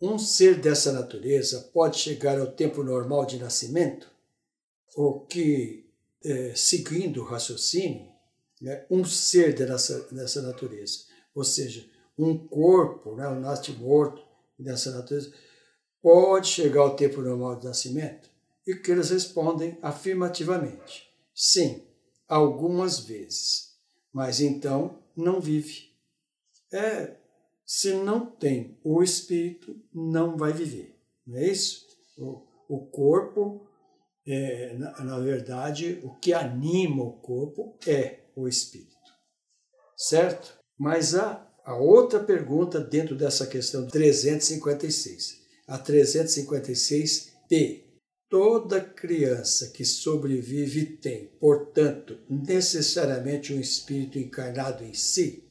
Um 0.00 0.16
ser 0.16 0.60
dessa 0.60 0.92
natureza 0.92 1.70
pode 1.72 1.98
chegar 1.98 2.38
ao 2.38 2.52
tempo 2.52 2.84
normal 2.84 3.26
de 3.26 3.38
nascimento? 3.38 4.08
O 4.96 5.20
que, 5.20 5.90
é, 6.24 6.54
seguindo 6.54 7.20
o 7.20 7.24
raciocínio, 7.24 8.08
né, 8.60 8.86
um 8.88 9.04
ser 9.04 9.54
dessa, 9.54 10.00
dessa 10.12 10.40
natureza, 10.40 11.00
ou 11.34 11.42
seja, 11.42 11.84
um 12.16 12.38
corpo, 12.38 13.16
né, 13.16 13.28
um 13.28 13.40
nasce 13.40 13.72
morto 13.72 14.22
dessa 14.58 14.92
natureza, 14.92 15.32
pode 16.00 16.46
chegar 16.46 16.82
ao 16.82 16.96
tempo 16.96 17.20
normal 17.20 17.56
de 17.56 17.66
nascimento? 17.66 18.30
E 18.66 18.76
que 18.76 18.92
eles 18.92 19.10
respondem 19.10 19.78
afirmativamente. 19.82 21.08
Sim, 21.34 21.82
algumas 22.28 23.00
vezes. 23.00 23.76
Mas 24.12 24.40
então 24.40 24.98
não 25.16 25.40
vive. 25.40 25.92
É, 26.72 27.16
se 27.68 27.92
não 27.92 28.24
tem 28.24 28.80
o 28.82 29.02
espírito, 29.02 29.76
não 29.92 30.38
vai 30.38 30.54
viver. 30.54 30.98
Não 31.26 31.36
é 31.36 31.48
isso? 31.48 31.86
O, 32.16 32.46
o 32.66 32.86
corpo, 32.86 33.68
é, 34.26 34.72
na, 34.72 35.04
na 35.04 35.18
verdade, 35.18 36.00
o 36.02 36.14
que 36.14 36.32
anima 36.32 37.02
o 37.02 37.20
corpo 37.20 37.78
é 37.86 38.20
o 38.34 38.48
espírito. 38.48 38.96
Certo? 39.94 40.58
Mas 40.78 41.14
há 41.14 41.46
a 41.62 41.76
outra 41.76 42.20
pergunta 42.20 42.80
dentro 42.80 43.14
dessa 43.14 43.46
questão 43.46 43.86
356. 43.86 45.42
A 45.66 45.78
356b. 45.78 47.82
Toda 48.30 48.80
criança 48.80 49.68
que 49.68 49.84
sobrevive 49.84 50.86
tem, 50.86 51.26
portanto, 51.38 52.18
necessariamente 52.30 53.52
um 53.52 53.60
espírito 53.60 54.18
encarnado 54.18 54.82
em 54.84 54.94
si? 54.94 55.44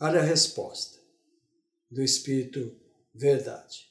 Olha 0.00 0.20
a 0.20 0.24
resposta 0.24 0.93
do 1.94 2.02
espírito 2.02 2.76
verdade. 3.14 3.88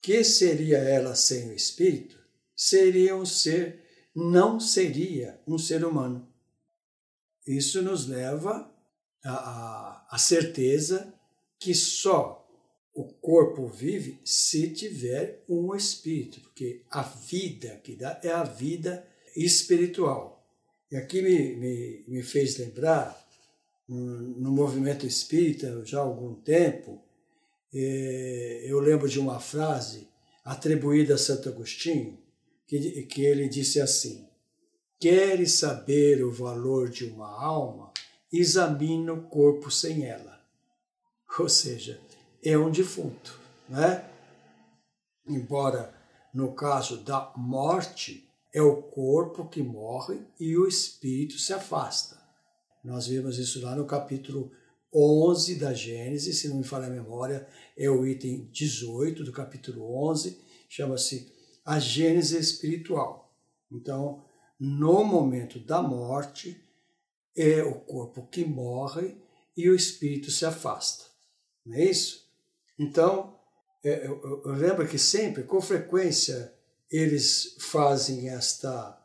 Que 0.00 0.24
seria 0.24 0.78
ela 0.78 1.14
sem 1.14 1.50
o 1.50 1.52
espírito? 1.52 2.18
Seria 2.56 3.14
um 3.14 3.26
ser, 3.26 3.84
não 4.14 4.58
seria 4.58 5.40
um 5.46 5.58
ser 5.58 5.84
humano. 5.84 6.26
Isso 7.46 7.82
nos 7.82 8.08
leva 8.08 8.72
à, 9.24 10.16
certeza 10.18 11.12
que 11.58 11.74
só 11.74 12.38
o 12.94 13.04
corpo 13.04 13.66
vive 13.68 14.20
se 14.24 14.70
tiver 14.70 15.44
um 15.48 15.74
espírito, 15.74 16.40
porque 16.40 16.84
a 16.90 17.02
vida 17.02 17.80
que 17.82 17.96
dá 17.96 18.20
é 18.22 18.30
a 18.30 18.44
vida 18.44 19.06
espiritual. 19.36 20.46
E 20.90 20.96
aqui 20.96 21.22
me, 21.22 21.56
me, 21.56 22.04
me 22.06 22.22
fez 22.22 22.58
lembrar, 22.58 23.21
no 23.88 24.50
movimento 24.50 25.06
espírita, 25.06 25.84
já 25.84 25.98
há 25.98 26.02
algum 26.02 26.34
tempo, 26.34 27.02
é, 27.74 28.64
eu 28.66 28.78
lembro 28.80 29.08
de 29.08 29.18
uma 29.18 29.40
frase 29.40 30.08
atribuída 30.44 31.14
a 31.14 31.18
Santo 31.18 31.48
Agostinho, 31.48 32.18
que, 32.66 33.02
que 33.02 33.24
ele 33.24 33.48
disse 33.48 33.80
assim: 33.80 34.26
Queres 34.98 35.54
saber 35.54 36.24
o 36.24 36.30
valor 36.30 36.88
de 36.88 37.04
uma 37.04 37.28
alma? 37.28 37.92
Examina 38.32 39.12
o 39.12 39.22
corpo 39.22 39.70
sem 39.70 40.06
ela. 40.06 40.40
Ou 41.38 41.48
seja, 41.48 42.00
é 42.42 42.56
um 42.56 42.70
defunto, 42.70 43.38
né? 43.68 44.08
Embora 45.26 45.94
no 46.32 46.52
caso 46.54 46.98
da 46.98 47.32
morte 47.36 48.26
é 48.54 48.62
o 48.62 48.82
corpo 48.82 49.48
que 49.48 49.62
morre 49.62 50.20
e 50.38 50.56
o 50.56 50.66
espírito 50.66 51.38
se 51.38 51.52
afasta. 51.52 52.21
Nós 52.82 53.06
vimos 53.06 53.38
isso 53.38 53.60
lá 53.62 53.76
no 53.76 53.86
capítulo 53.86 54.50
11 54.92 55.54
da 55.54 55.72
Gênesis, 55.72 56.38
se 56.38 56.48
não 56.48 56.56
me 56.58 56.64
falha 56.64 56.86
a 56.86 56.90
memória, 56.90 57.46
é 57.76 57.88
o 57.88 58.04
item 58.06 58.48
18 58.52 59.24
do 59.24 59.32
capítulo 59.32 59.96
11, 60.10 60.38
chama-se 60.68 61.32
a 61.64 61.78
Gênese 61.78 62.36
espiritual. 62.36 63.32
Então, 63.70 64.24
no 64.58 65.04
momento 65.04 65.58
da 65.60 65.80
morte, 65.80 66.60
é 67.36 67.62
o 67.62 67.76
corpo 67.76 68.26
que 68.26 68.44
morre 68.44 69.16
e 69.56 69.70
o 69.70 69.74
espírito 69.74 70.30
se 70.30 70.44
afasta. 70.44 71.04
Não 71.64 71.76
é 71.76 71.84
isso? 71.84 72.28
Então, 72.78 73.38
é, 73.84 74.06
eu, 74.06 74.42
eu 74.44 74.52
lembro 74.52 74.86
que 74.86 74.98
sempre, 74.98 75.44
com 75.44 75.60
frequência, 75.60 76.52
eles 76.90 77.56
fazem 77.58 78.28
esta 78.28 78.98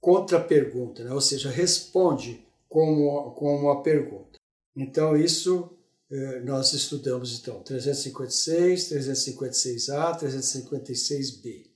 contra-pergunta, 0.00 1.04
né? 1.04 1.12
ou 1.12 1.20
seja, 1.20 1.48
responde 1.48 2.44
com, 2.70 3.34
com 3.36 3.56
uma 3.56 3.82
pergunta. 3.82 4.38
Então, 4.74 5.16
isso 5.16 5.76
é, 6.10 6.40
nós 6.40 6.72
estudamos, 6.72 7.38
então, 7.38 7.62
356, 7.62 8.92
356A, 8.92 10.18
356B. 10.18 11.66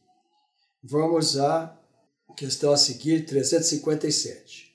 Vamos 0.82 1.36
à 1.36 1.78
questão 2.36 2.72
a 2.72 2.76
seguir, 2.76 3.26
357. 3.26 4.72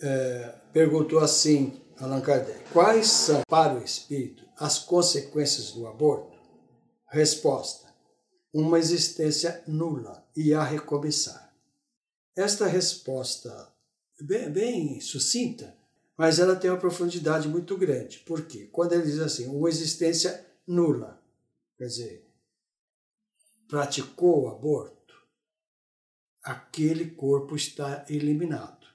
É, 0.00 0.54
perguntou 0.72 1.18
assim 1.18 1.80
Allan 1.96 2.20
Kardec: 2.20 2.70
Quais 2.72 3.08
são 3.08 3.42
para 3.48 3.74
o 3.74 3.82
espírito 3.82 4.46
as 4.56 4.78
consequências 4.78 5.72
do 5.72 5.86
aborto? 5.86 6.38
Resposta: 7.08 7.88
Uma 8.52 8.78
existência 8.78 9.62
nula 9.66 10.24
e 10.36 10.54
a 10.54 10.62
recomeçar. 10.62 11.52
Esta 12.36 12.66
resposta 12.66 13.72
bem, 14.20 14.50
bem 14.50 15.00
sucinta, 15.00 15.76
mas 16.16 16.38
ela 16.38 16.56
tem 16.56 16.70
uma 16.70 16.80
profundidade 16.80 17.48
muito 17.48 17.76
grande. 17.76 18.18
Por 18.20 18.46
quê? 18.46 18.68
Quando 18.72 18.92
ele 18.92 19.04
diz 19.04 19.20
assim, 19.20 19.46
uma 19.46 19.68
existência 19.68 20.46
nula, 20.66 21.22
quer 21.76 21.86
dizer, 21.86 22.28
praticou 23.68 24.44
o 24.44 24.48
aborto, 24.48 25.14
aquele 26.42 27.10
corpo 27.10 27.54
está 27.54 28.04
eliminado. 28.08 28.86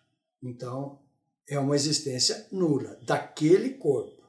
Então, 0.41 0.99
é 1.47 1.57
uma 1.59 1.75
existência 1.75 2.47
nula 2.51 2.99
daquele 3.05 3.71
corpo. 3.71 4.23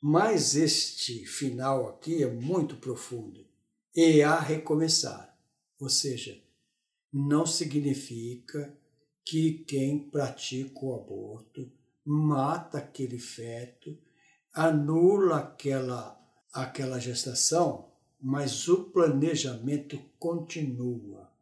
Mas 0.00 0.54
este 0.54 1.24
final 1.26 1.88
aqui 1.88 2.22
é 2.22 2.26
muito 2.26 2.76
profundo. 2.76 3.46
E 3.94 4.22
a 4.22 4.38
recomeçar. 4.38 5.34
Ou 5.80 5.88
seja, 5.88 6.38
não 7.12 7.46
significa 7.46 8.76
que 9.24 9.64
quem 9.66 9.98
pratica 10.10 10.84
o 10.84 10.94
aborto 10.94 11.70
mata 12.04 12.78
aquele 12.78 13.18
feto, 13.18 13.96
anula 14.52 15.38
aquela, 15.38 16.20
aquela 16.52 16.98
gestação, 16.98 17.90
mas 18.20 18.68
o 18.68 18.84
planejamento 18.84 19.98
continua. 20.18 21.32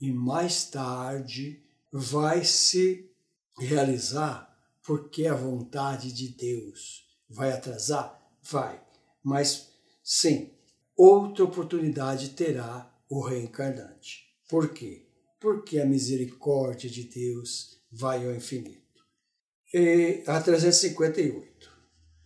E 0.00 0.12
mais 0.12 0.64
tarde 0.64 1.62
vai 1.92 2.44
se 2.44 3.10
realizar 3.58 4.48
porque 4.84 5.26
a 5.26 5.34
vontade 5.34 6.12
de 6.12 6.28
Deus 6.28 7.06
vai 7.28 7.52
atrasar? 7.52 8.18
Vai. 8.42 8.80
Mas 9.22 9.72
sim, 10.02 10.54
outra 10.96 11.44
oportunidade 11.44 12.30
terá 12.30 12.90
o 13.08 13.20
reencarnante. 13.20 14.34
Por 14.48 14.72
quê? 14.72 15.07
Porque 15.40 15.78
a 15.78 15.86
misericórdia 15.86 16.90
de 16.90 17.04
Deus 17.04 17.80
vai 17.90 18.24
ao 18.26 18.34
infinito. 18.34 18.78
E 19.72 20.22
a 20.26 20.40
358, 20.40 21.70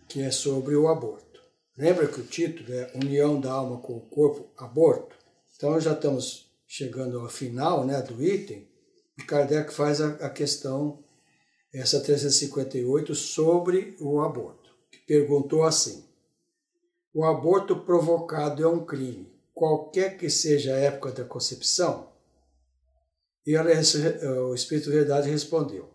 que 0.09 0.23
é 0.23 0.31
sobre 0.31 0.77
o 0.77 0.89
aborto. 0.89 1.41
Lembra 1.77 2.07
que 2.07 2.21
o 2.21 2.27
título 2.27 2.73
é 2.73 2.93
União 2.95 3.41
da 3.41 3.53
Alma 3.53 3.79
com 3.81 3.97
o 3.97 4.01
Corpo, 4.01 4.51
Aborto? 4.57 5.17
Então 5.57 5.81
já 5.81 5.93
estamos 5.93 6.51
chegando 6.67 7.19
ao 7.19 7.29
final 7.29 7.87
né, 7.87 8.01
do 8.03 8.23
item, 8.23 8.69
e 9.19 9.23
Kardec 9.23 9.73
faz 9.73 10.01
a, 10.01 10.31
questão 10.31 11.03
essa 11.73 12.01
358, 12.01 13.15
sobre 13.15 13.97
o 13.99 14.21
aborto, 14.21 14.71
que 14.91 14.99
perguntou 14.99 15.65
assim: 15.65 16.05
O 17.15 17.25
aborto 17.25 17.77
provocado 17.81 18.63
é 18.63 18.69
um 18.69 18.85
crime, 18.85 19.33
qualquer 19.55 20.19
que 20.19 20.29
seja 20.29 20.75
a 20.75 20.79
época 20.79 21.13
da 21.13 21.25
concepção? 21.25 22.12
E 23.47 23.55
ela, 23.55 23.71
o 24.49 24.55
Espírito 24.55 24.91
de 24.91 24.97
Verdade 24.97 25.31
respondeu: 25.31 25.91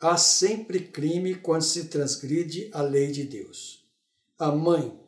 Há 0.00 0.16
sempre 0.16 0.80
crime 0.80 1.34
quando 1.34 1.62
se 1.62 1.86
transgride 1.86 2.70
a 2.72 2.82
lei 2.82 3.10
de 3.10 3.24
Deus. 3.24 3.84
A 4.38 4.52
mãe 4.52 4.98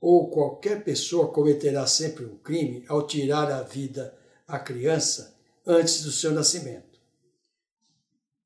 ou 0.00 0.30
qualquer 0.30 0.82
pessoa 0.82 1.32
cometerá 1.32 1.86
sempre 1.86 2.24
um 2.24 2.36
crime 2.38 2.84
ao 2.88 3.06
tirar 3.06 3.50
a 3.50 3.62
vida 3.62 4.16
à 4.48 4.58
criança 4.58 5.36
antes 5.66 6.02
do 6.02 6.10
seu 6.10 6.32
nascimento 6.32 6.90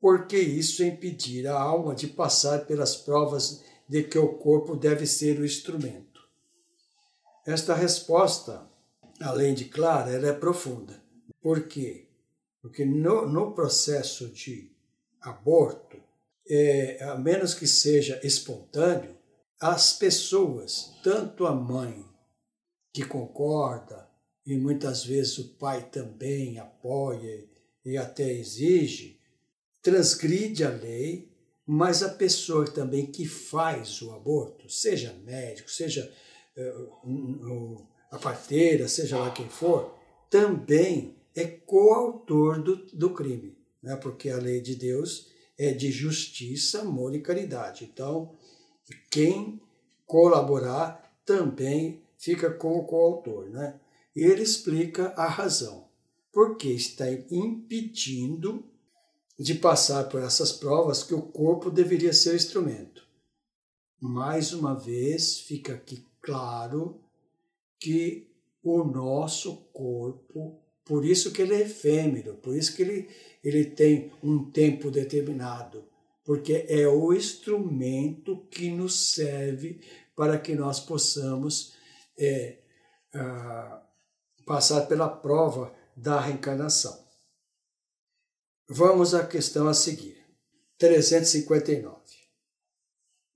porque 0.04 0.36
isso 0.36 0.84
impedir 0.84 1.46
a 1.46 1.58
alma 1.58 1.94
de 1.94 2.06
passar 2.06 2.66
pelas 2.66 2.94
provas 2.94 3.64
de 3.88 4.02
que 4.02 4.18
o 4.18 4.34
corpo 4.34 4.76
deve 4.76 5.06
ser 5.06 5.40
o 5.40 5.46
instrumento. 5.46 6.20
Esta 7.46 7.74
resposta 7.74 8.68
além 9.18 9.54
de 9.54 9.64
clara, 9.64 10.10
ela 10.10 10.28
é 10.28 10.32
profunda. 10.34 11.02
Por 11.40 11.66
quê? 11.68 12.03
Porque 12.64 12.82
no, 12.82 13.28
no 13.28 13.52
processo 13.52 14.30
de 14.30 14.72
aborto, 15.20 16.02
é, 16.48 17.04
a 17.04 17.14
menos 17.14 17.52
que 17.52 17.66
seja 17.66 18.18
espontâneo, 18.24 19.14
as 19.60 19.92
pessoas, 19.92 20.98
tanto 21.02 21.44
a 21.44 21.54
mãe 21.54 22.08
que 22.90 23.04
concorda, 23.04 24.08
e 24.46 24.56
muitas 24.56 25.04
vezes 25.04 25.36
o 25.36 25.58
pai 25.58 25.90
também 25.90 26.58
apoia 26.58 27.46
e 27.84 27.98
até 27.98 28.32
exige, 28.32 29.20
transgride 29.82 30.64
a 30.64 30.70
lei, 30.70 31.30
mas 31.66 32.02
a 32.02 32.08
pessoa 32.08 32.64
também 32.64 33.04
que 33.12 33.26
faz 33.26 34.00
o 34.00 34.10
aborto, 34.12 34.70
seja 34.70 35.12
médico, 35.22 35.70
seja 35.70 36.10
uh, 36.56 37.86
a 38.10 38.18
parteira, 38.18 38.88
seja 38.88 39.18
lá 39.18 39.30
quem 39.32 39.50
for, 39.50 39.94
também 40.30 41.22
é 41.34 41.44
coautor 41.44 42.62
do, 42.62 42.76
do 42.92 43.12
crime, 43.12 43.56
né? 43.82 43.96
porque 43.96 44.30
a 44.30 44.36
lei 44.36 44.60
de 44.60 44.74
Deus 44.74 45.28
é 45.58 45.72
de 45.72 45.90
justiça, 45.90 46.80
amor 46.80 47.14
e 47.14 47.20
caridade. 47.20 47.84
Então, 47.84 48.34
quem 49.10 49.60
colaborar 50.06 51.18
também 51.24 52.02
fica 52.18 52.50
com 52.50 52.78
o 52.78 52.84
coautor. 52.84 53.48
Né? 53.48 53.78
E 54.14 54.22
ele 54.22 54.42
explica 54.42 55.08
a 55.16 55.26
razão. 55.26 55.88
Porque 56.32 56.68
está 56.68 57.04
impedindo 57.30 58.64
de 59.38 59.54
passar 59.54 60.08
por 60.08 60.20
essas 60.22 60.52
provas 60.52 61.02
que 61.02 61.14
o 61.14 61.22
corpo 61.22 61.70
deveria 61.70 62.12
ser 62.12 62.30
o 62.30 62.36
instrumento. 62.36 63.06
Mais 64.00 64.52
uma 64.52 64.74
vez, 64.74 65.38
fica 65.38 65.74
aqui 65.74 66.04
claro 66.20 67.00
que 67.78 68.28
o 68.62 68.84
nosso 68.84 69.56
corpo, 69.72 70.60
por 70.84 71.04
isso 71.04 71.32
que 71.32 71.42
ele 71.42 71.54
é 71.54 71.60
efêmero, 71.62 72.34
por 72.36 72.54
isso 72.56 72.74
que 72.74 72.82
ele, 72.82 73.08
ele 73.42 73.64
tem 73.64 74.12
um 74.22 74.50
tempo 74.50 74.90
determinado, 74.90 75.88
porque 76.24 76.66
é 76.68 76.86
o 76.86 77.12
instrumento 77.12 78.46
que 78.50 78.70
nos 78.70 79.12
serve 79.12 79.80
para 80.14 80.38
que 80.38 80.54
nós 80.54 80.80
possamos 80.80 81.74
é, 82.18 82.58
ah, 83.14 83.82
passar 84.46 84.86
pela 84.86 85.08
prova 85.08 85.74
da 85.96 86.20
reencarnação. 86.20 87.04
Vamos 88.68 89.14
à 89.14 89.26
questão 89.26 89.68
a 89.68 89.74
seguir. 89.74 90.24
359. 90.78 91.96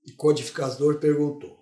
O 0.07 0.15
codificador 0.17 0.99
perguntou: 0.99 1.58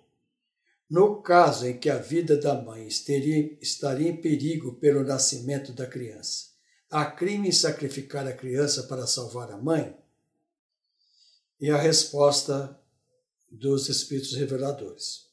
No 0.88 1.20
caso 1.22 1.66
em 1.66 1.78
que 1.78 1.90
a 1.90 1.98
vida 1.98 2.36
da 2.36 2.54
mãe 2.54 2.86
estaria, 2.86 3.58
estaria 3.60 4.08
em 4.08 4.20
perigo 4.20 4.74
pelo 4.76 5.04
nascimento 5.04 5.72
da 5.72 5.86
criança, 5.86 6.46
há 6.90 7.04
crime 7.04 7.48
em 7.48 7.52
sacrificar 7.52 8.26
a 8.26 8.32
criança 8.32 8.84
para 8.84 9.06
salvar 9.06 9.50
a 9.50 9.58
mãe? 9.58 9.94
E 11.60 11.70
a 11.70 11.76
resposta 11.76 12.80
dos 13.50 13.88
Espíritos 13.88 14.34
Reveladores: 14.34 15.26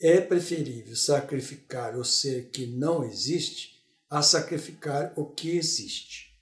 É 0.00 0.20
preferível 0.20 0.96
sacrificar 0.96 1.98
o 1.98 2.04
ser 2.04 2.50
que 2.50 2.66
não 2.66 3.04
existe 3.04 3.82
a 4.08 4.22
sacrificar 4.22 5.12
o 5.16 5.26
que 5.26 5.50
existe 5.56 6.32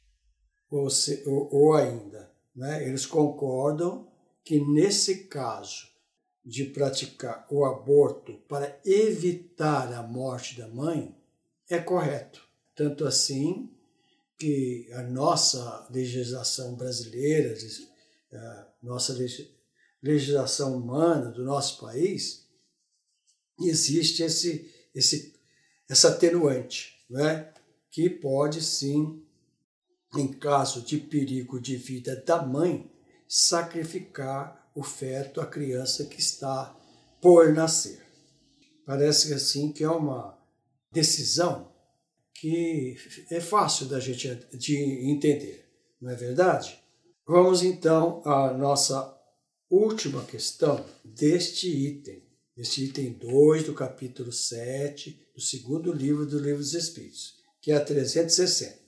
ou, 0.70 0.88
se, 0.88 1.22
ou, 1.26 1.52
ou 1.52 1.74
ainda, 1.74 2.33
né, 2.54 2.87
eles 2.87 3.04
concordam 3.04 4.09
que 4.44 4.61
nesse 4.61 5.24
caso 5.24 5.89
de 6.44 6.64
praticar 6.64 7.46
o 7.50 7.64
aborto 7.64 8.35
para 8.48 8.81
evitar 8.85 9.92
a 9.92 10.03
morte 10.03 10.57
da 10.57 10.66
mãe 10.68 11.14
é 11.68 11.79
correto. 11.79 12.42
Tanto 12.74 13.07
assim 13.07 13.70
que 14.38 14.90
a 14.94 15.03
nossa 15.03 15.87
legislação 15.90 16.74
brasileira, 16.74 17.55
nossa 18.83 19.14
legislação 20.03 20.76
humana 20.76 21.31
do 21.31 21.44
nosso 21.44 21.79
país, 21.79 22.46
existe 23.61 24.22
esse, 24.22 24.72
esse, 24.94 25.35
essa 25.88 26.09
atenuante, 26.09 27.05
né? 27.11 27.53
que 27.90 28.09
pode 28.09 28.62
sim 28.62 29.22
em 30.16 30.29
caso 30.29 30.83
de 30.83 30.98
perigo 30.98 31.61
de 31.61 31.76
vida 31.76 32.16
da 32.16 32.44
mãe, 32.44 32.90
sacrificar 33.29 34.60
o 34.81 34.83
feto, 34.83 35.43
a 35.43 35.47
criança 35.47 36.07
que 36.07 36.19
está 36.19 36.75
por 37.21 37.53
nascer. 37.53 38.03
Parece 38.87 39.35
assim 39.35 39.71
que 39.71 39.85
é 39.85 39.90
uma 39.90 40.38
decisão 40.90 41.71
que 42.33 42.97
é 43.31 43.40
fácil 43.40 43.87
da 43.87 44.01
gente 44.01 44.35
de 44.57 44.75
entender, 45.11 45.71
não 46.01 46.11
é 46.11 46.16
verdade? 46.16 46.83
Vamos 47.27 47.62
então 47.62 48.23
à 48.25 48.55
nossa 48.55 49.14
última 49.69 50.25
questão 50.25 50.83
deste 51.05 51.69
item, 51.69 52.25
este 52.57 52.85
item 52.85 53.12
2 53.12 53.64
do 53.64 53.75
capítulo 53.75 54.33
7 54.33 55.29
do 55.35 55.43
segundo 55.43 55.93
livro 55.93 56.25
do 56.25 56.38
Livro 56.38 56.57
dos 56.57 56.73
Espíritos, 56.73 57.35
que 57.61 57.71
é 57.71 57.77
a 57.77 57.85
360. 57.85 58.81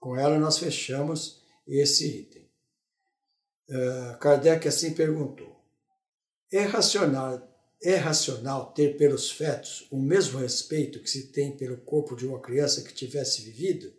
Com 0.00 0.16
ela 0.16 0.40
nós 0.40 0.58
fechamos 0.58 1.40
esse 1.68 2.18
item. 2.18 2.49
Uh, 3.70 4.18
Kardec 4.18 4.66
assim 4.66 4.92
perguntou: 4.94 5.64
é 6.52 6.62
racional, 6.62 7.48
é 7.82 7.94
racional 7.94 8.72
ter 8.72 8.96
pelos 8.96 9.30
fetos 9.30 9.86
o 9.90 9.98
mesmo 9.98 10.38
respeito 10.38 11.00
que 11.00 11.08
se 11.08 11.30
tem 11.30 11.56
pelo 11.56 11.78
corpo 11.78 12.16
de 12.16 12.26
uma 12.26 12.40
criança 12.40 12.82
que 12.82 12.92
tivesse 12.92 13.42
vivido? 13.42 13.92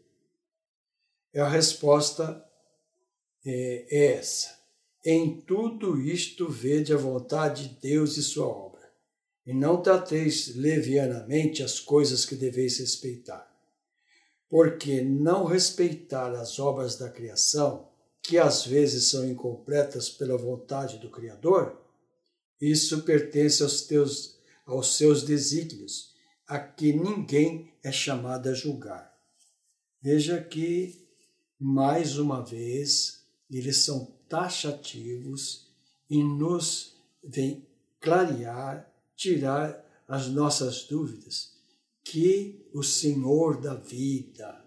E 1.34 1.40
a 1.40 1.48
resposta 1.48 2.44
é, 3.46 3.86
é 3.90 4.14
essa. 4.18 4.60
Em 5.06 5.42
tudo 5.42 6.00
isto 6.00 6.50
vede 6.50 6.94
a 6.94 6.98
vontade 6.98 7.70
de 7.70 7.76
Deus 7.80 8.18
e 8.18 8.22
sua 8.22 8.46
obra, 8.46 8.92
e 9.46 9.54
não 9.54 9.82
trateis 9.82 10.56
levianamente 10.56 11.64
as 11.64 11.80
coisas 11.80 12.26
que 12.26 12.36
deveis 12.36 12.78
respeitar 12.78 13.52
porque 14.52 15.02
não 15.02 15.46
respeitar 15.46 16.30
as 16.34 16.60
obras 16.60 16.98
da 16.98 17.10
criação, 17.10 17.88
que 18.22 18.38
às 18.38 18.66
vezes 18.66 19.06
são 19.06 19.28
incompletas 19.28 20.10
pela 20.10 20.38
vontade 20.38 20.98
do 21.00 21.10
Criador, 21.10 21.80
isso 22.60 23.02
pertence 23.04 23.64
aos, 23.64 23.82
teus, 23.82 24.38
aos 24.66 24.96
seus 24.96 25.24
desígnios, 25.24 26.14
a 26.48 26.60
que 26.60 26.94
ninguém 26.94 27.74
é 27.84 27.92
chamado 27.92 28.50
a 28.50 28.54
julgar. 28.54 29.12
Veja 30.02 30.42
que, 30.42 31.08
mais 31.60 32.18
uma 32.18 32.44
vez, 32.44 33.24
eles 33.50 33.78
são 33.78 34.14
taxativos 34.30 35.68
e 36.10 36.24
nos 36.24 36.96
vêm 37.24 37.66
clarear, 38.00 38.92
tirar 39.16 39.84
as 40.08 40.28
nossas 40.28 40.84
dúvidas 40.84 41.52
que 42.04 42.68
o 42.74 42.84
Senhor 42.84 43.62
da 43.62 43.76
vida, 43.76 44.64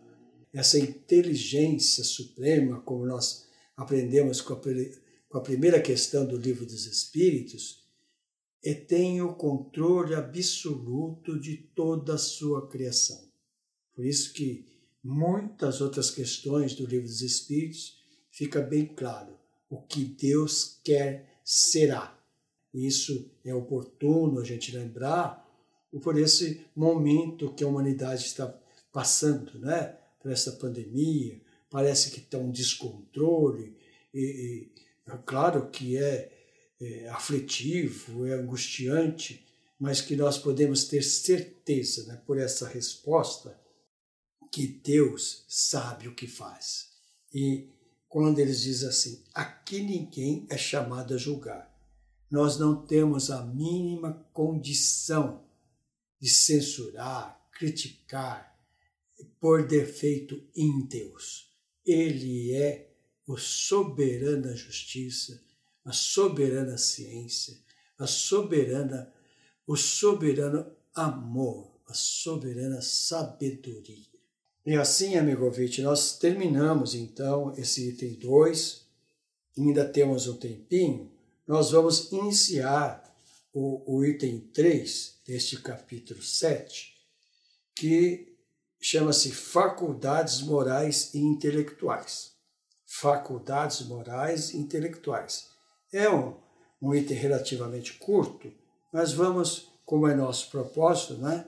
essa 0.53 0.79
inteligência 0.79 2.05
suprema, 2.05 2.81
como 2.81 3.05
nós 3.05 3.44
aprendemos 3.77 4.41
com 4.41 4.55
a, 4.55 4.61
com 5.29 5.39
a 5.39 5.43
primeira 5.43 5.81
questão 5.81 6.27
do 6.27 6.37
Livro 6.37 6.65
dos 6.65 6.87
Espíritos, 6.87 7.85
e 8.63 8.75
tem 8.75 9.21
o 9.21 9.35
controle 9.35 10.15
absoluto 10.15 11.39
de 11.39 11.57
toda 11.57 12.15
a 12.15 12.19
sua 12.19 12.67
criação. 12.69 13.21
Por 13.95 14.07
isso 14.07 14.33
que 14.33 14.67
muitas 15.03 15.83
outras 15.83 16.11
questões 16.11 16.75
do 16.75 16.87
Livro 16.87 17.07
dos 17.07 17.21
Espíritos 17.21 18.03
fica 18.31 18.63
bem 18.63 18.87
claro 18.87 19.39
o 19.69 19.83
que 19.83 20.05
Deus 20.05 20.81
quer 20.83 21.39
será. 21.45 22.19
Isso 22.73 23.31
é 23.45 23.55
oportuno 23.55 24.41
a 24.41 24.45
gente 24.45 24.75
lembrar 24.75 25.45
por 26.03 26.19
esse 26.19 26.65
momento 26.75 27.53
que 27.55 27.63
a 27.63 27.69
humanidade 27.69 28.25
está 28.25 28.47
passando, 28.93 29.59
né? 29.59 29.99
por 30.21 30.33
essa 30.33 30.53
pandemia, 30.53 31.41
parece 31.75 32.13
que 32.13 32.21
está 32.21 32.39
um 32.39 32.53
descontrole, 32.53 33.77
e, 34.15 34.21
e 34.21 35.11
é 35.11 35.17
claro 35.27 35.69
que 35.71 35.97
é, 35.97 36.33
é 36.81 37.09
é 37.09 38.33
angustiante, 38.33 39.45
mas 39.77 40.01
que 40.01 40.15
nós 40.15 40.39
podemos 40.39 40.85
ter 40.85 41.03
certeza, 41.03 42.07
né, 42.07 42.23
por 42.25 42.39
essa 42.39 42.69
resposta, 42.69 43.61
que 44.53 44.69
Deus 44.69 45.45
sabe 45.49 46.07
o 46.07 46.15
que 46.15 46.29
faz. 46.29 46.91
E 47.35 47.69
quando 48.09 48.39
eles 48.39 48.63
dizem 48.63 48.89
assim, 48.89 49.25
aqui 49.35 49.83
ninguém 49.83 50.47
é 50.49 50.57
chamado 50.57 51.13
a 51.13 51.19
julgar, 51.19 51.77
nós 52.31 52.57
não 52.57 52.87
temos 52.87 53.33
a 53.33 53.45
mínima 53.45 54.25
condição 54.33 55.45
de 56.21 56.29
censurar, 56.29 57.45
criticar, 57.51 58.57
por 59.41 59.67
defeito 59.67 60.41
em 60.55 60.87
Deus. 60.87 61.53
Ele 61.85 62.55
é 62.55 62.91
o 63.27 63.37
soberana 63.37 64.55
justiça, 64.55 65.43
a 65.85 65.93
soberana 65.93 66.79
ciência, 66.79 67.57
a 67.99 68.07
soberana, 68.07 69.13
o 69.67 69.77
soberano 69.77 70.71
amor, 70.95 71.75
a 71.87 71.95
a 71.95 71.95
soberana 71.95 72.83
sabedoria. 72.83 74.05
E 74.67 74.75
assim, 74.75 75.17
amigo 75.17 75.45
ouvinte, 75.45 75.81
nós 75.81 76.19
terminamos 76.19 76.95
então 76.95 77.55
esse 77.57 77.91
item 77.91 78.15
2, 78.15 78.85
ainda 79.57 79.85
temos 79.85 80.27
um 80.27 80.37
tempinho, 80.37 81.13
nós 81.47 81.71
vamos 81.71 82.11
iniciar 82.11 83.15
o, 83.53 83.99
o 83.99 84.05
item 84.05 84.41
3 84.53 85.21
deste 85.25 85.61
capítulo 85.61 86.21
7, 86.21 86.97
que 87.77 88.34
chama-se 88.85 89.33
Faculdades 89.33 90.43
Morais 90.43 91.15
e 91.15 91.19
Intelectuais. 91.19 92.33
Faculdades 92.85 93.81
Morais 93.87 94.51
e 94.51 94.59
Intelectuais. 94.59 95.47
É 95.91 96.11
um, 96.11 96.37
um 96.83 96.95
item 96.95 97.17
relativamente 97.17 97.95
curto, 97.95 98.53
mas 98.93 99.11
vamos, 99.15 99.71
como 99.87 100.07
é 100.07 100.15
nosso 100.15 100.51
propósito, 100.51 101.15
né? 101.15 101.47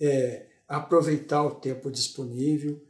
É, 0.00 0.46
aproveitar 0.66 1.42
o 1.42 1.56
tempo 1.56 1.90
disponível, 1.90 2.82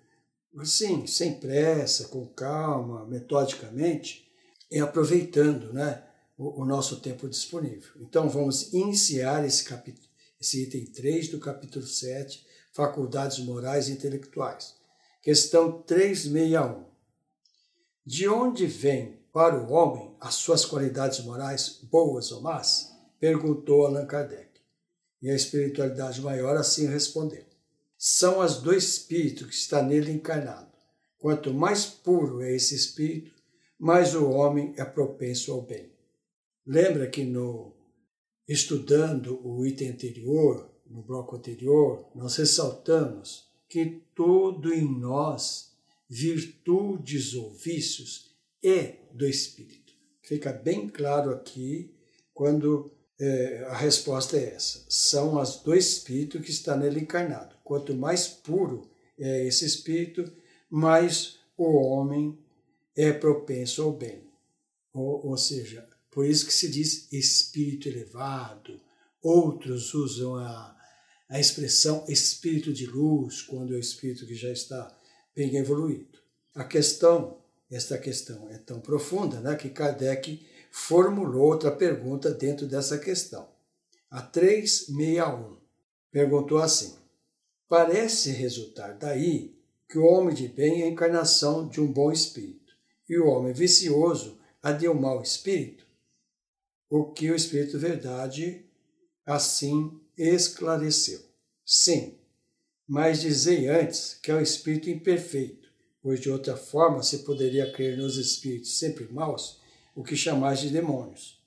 sim, 0.62 1.04
sem 1.08 1.40
pressa, 1.40 2.06
com 2.06 2.24
calma, 2.28 3.04
metodicamente, 3.06 4.30
e 4.70 4.78
aproveitando 4.78 5.72
né, 5.72 6.04
o, 6.38 6.62
o 6.62 6.64
nosso 6.64 7.00
tempo 7.00 7.28
disponível. 7.28 7.90
Então 7.96 8.28
vamos 8.28 8.72
iniciar 8.72 9.44
esse, 9.44 9.64
capítulo, 9.64 10.06
esse 10.40 10.62
item 10.62 10.86
3 10.86 11.26
do 11.26 11.40
capítulo 11.40 11.84
7, 11.84 12.48
Faculdades 12.72 13.38
Morais 13.40 13.88
e 13.88 13.92
Intelectuais. 13.92 14.76
Questão 15.22 15.82
361. 15.82 16.84
De 18.06 18.28
onde 18.28 18.66
vem 18.66 19.20
para 19.32 19.56
o 19.56 19.72
homem 19.72 20.16
as 20.20 20.34
suas 20.34 20.64
qualidades 20.64 21.20
morais, 21.20 21.80
boas 21.90 22.30
ou 22.32 22.40
más? 22.40 22.90
Perguntou 23.18 23.86
Allan 23.86 24.06
Kardec. 24.06 24.48
E 25.20 25.28
a 25.28 25.34
espiritualidade 25.34 26.20
maior 26.20 26.56
assim 26.56 26.86
respondeu. 26.86 27.44
São 27.98 28.40
as 28.40 28.62
do 28.62 28.72
espírito 28.72 29.46
que 29.46 29.54
está 29.54 29.82
nele 29.82 30.10
encarnado. 30.10 30.70
Quanto 31.18 31.52
mais 31.52 31.84
puro 31.84 32.40
é 32.40 32.54
esse 32.54 32.74
espírito, 32.74 33.34
mais 33.78 34.14
o 34.14 34.30
homem 34.30 34.72
é 34.76 34.84
propenso 34.84 35.52
ao 35.52 35.60
bem. 35.60 35.92
Lembra 36.66 37.08
que 37.08 37.24
no 37.24 37.76
estudando 38.48 39.40
o 39.46 39.66
item 39.66 39.90
anterior, 39.90 40.69
no 40.90 41.02
bloco 41.02 41.36
anterior, 41.36 42.04
nós 42.14 42.36
ressaltamos 42.36 43.48
que 43.68 44.02
todo 44.14 44.74
em 44.74 44.86
nós, 44.98 45.72
virtudes 46.08 47.34
ou 47.34 47.50
vícios, 47.54 48.34
é 48.62 48.96
do 49.12 49.26
espírito. 49.26 49.94
Fica 50.22 50.52
bem 50.52 50.88
claro 50.88 51.30
aqui 51.30 51.94
quando 52.34 52.90
é, 53.18 53.64
a 53.68 53.76
resposta 53.76 54.36
é 54.36 54.54
essa. 54.54 54.84
São 54.88 55.38
as 55.38 55.56
do 55.62 55.74
espírito 55.74 56.40
que 56.40 56.50
está 56.50 56.76
nele 56.76 57.00
encarnado. 57.00 57.54
Quanto 57.62 57.94
mais 57.94 58.26
puro 58.26 58.90
é 59.18 59.46
esse 59.46 59.64
espírito, 59.64 60.30
mais 60.68 61.38
o 61.56 61.76
homem 61.76 62.38
é 62.96 63.12
propenso 63.12 63.82
ao 63.82 63.92
bem. 63.92 64.24
Ou, 64.92 65.28
ou 65.28 65.36
seja, 65.36 65.88
por 66.10 66.26
isso 66.26 66.46
que 66.46 66.52
se 66.52 66.68
diz 66.68 67.12
espírito 67.12 67.88
elevado. 67.88 68.80
Outros 69.22 69.94
usam 69.94 70.36
a, 70.36 70.79
a 71.30 71.38
expressão 71.38 72.04
espírito 72.08 72.72
de 72.72 72.86
luz, 72.86 73.40
quando 73.40 73.72
é 73.72 73.76
o 73.76 73.80
espírito 73.80 74.26
que 74.26 74.34
já 74.34 74.50
está 74.50 74.92
bem 75.34 75.54
evoluído. 75.56 76.18
A 76.52 76.64
questão, 76.64 77.38
esta 77.70 77.96
questão 77.96 78.50
é 78.50 78.58
tão 78.58 78.80
profunda, 78.80 79.40
né, 79.40 79.54
que 79.54 79.70
Kardec 79.70 80.44
formulou 80.72 81.46
outra 81.46 81.70
pergunta 81.70 82.32
dentro 82.32 82.66
dessa 82.66 82.98
questão. 82.98 83.48
A 84.10 84.20
361 84.20 85.56
perguntou 86.10 86.58
assim: 86.58 86.96
Parece 87.68 88.32
resultar 88.32 88.94
daí 88.94 89.56
que 89.88 89.98
o 89.98 90.04
homem 90.04 90.34
de 90.34 90.48
bem 90.48 90.82
é 90.82 90.86
a 90.86 90.88
encarnação 90.88 91.68
de 91.68 91.80
um 91.80 91.86
bom 91.86 92.10
espírito 92.10 92.74
e 93.08 93.16
o 93.16 93.28
homem 93.28 93.52
vicioso 93.52 94.36
a 94.60 94.72
de 94.72 94.88
um 94.88 94.94
mau 94.94 95.22
espírito? 95.22 95.86
O 96.88 97.12
que 97.12 97.30
o 97.30 97.36
Espírito 97.36 97.78
Verdade 97.78 98.64
assim 99.24 99.99
esclareceu. 100.22 101.20
Sim, 101.64 102.18
mas 102.86 103.20
dizei 103.20 103.68
antes 103.68 104.14
que 104.14 104.30
é 104.30 104.34
o 104.34 104.40
espírito 104.40 104.90
imperfeito, 104.90 105.68
pois 106.02 106.20
de 106.20 106.30
outra 106.30 106.56
forma 106.56 107.02
se 107.02 107.18
poderia 107.18 107.72
crer 107.72 107.96
nos 107.96 108.16
espíritos 108.16 108.78
sempre 108.78 109.06
maus 109.12 109.60
o 109.94 110.02
que 110.02 110.16
chamais 110.16 110.60
de 110.60 110.70
demônios. 110.70 111.40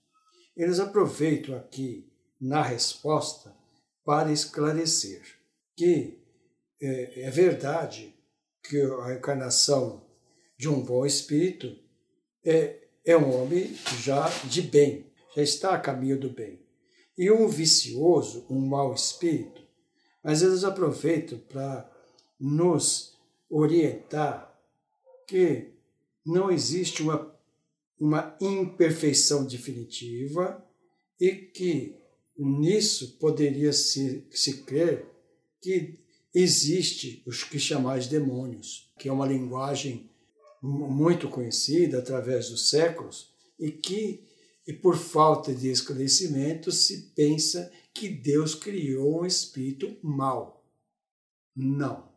Eles 0.56 0.80
aproveitam 0.80 1.56
aqui 1.56 2.10
na 2.40 2.62
resposta 2.62 3.56
para 4.06 4.32
esclarecer 4.32 5.22
que 5.76 6.20
é, 6.82 7.24
é 7.24 7.30
verdade 7.30 8.14
que 8.64 8.80
a 9.06 9.14
encarnação 9.14 10.06
de 10.58 10.70
um 10.70 10.82
bom 10.82 11.06
espírito 11.06 11.78
é, 12.46 12.88
é 13.06 13.18
um 13.18 13.36
homem 13.36 13.76
já 14.02 14.30
de 14.46 14.62
bem, 14.62 15.12
já 15.36 15.42
está 15.42 15.74
a 15.74 15.80
caminho 15.80 16.20
do 16.20 16.30
bem. 16.30 16.63
E 17.18 17.32
um 17.32 17.48
vicioso, 17.48 18.46
um 18.50 18.60
mau 18.60 18.94
espírito, 18.94 19.62
mas 20.24 20.42
eles 20.42 20.64
aproveitam 20.64 21.38
para 21.38 21.90
nos 22.40 23.18
orientar 23.50 24.52
que 25.28 25.72
não 26.26 26.50
existe 26.50 27.02
uma 27.04 27.34
uma 28.04 28.36
imperfeição 28.42 29.46
definitiva 29.46 30.62
e 31.20 31.32
que 31.32 31.96
nisso 32.38 33.18
poderia 33.18 33.72
se, 33.72 34.28
se 34.30 34.64
crer 34.64 35.06
que 35.62 36.00
existe 36.34 37.24
os 37.26 37.46
que 37.46 37.58
chamais 37.58 38.08
demônios, 38.08 38.92
que 39.00 39.08
é 39.08 39.12
uma 39.12 39.26
linguagem 39.26 40.10
muito 40.62 41.30
conhecida 41.30 42.00
através 42.00 42.50
dos 42.50 42.70
séculos 42.70 43.32
e 43.58 43.72
que 43.72 44.22
e 44.66 44.74
por 44.74 44.98
falta 44.98 45.54
de 45.54 45.70
esclarecimento 45.70 46.72
se 46.72 47.12
pensa 47.16 47.72
que 47.94 48.10
Deus 48.10 48.56
criou 48.56 49.22
um 49.22 49.26
espírito 49.26 49.98
mau. 50.02 50.66
Não. 51.56 52.12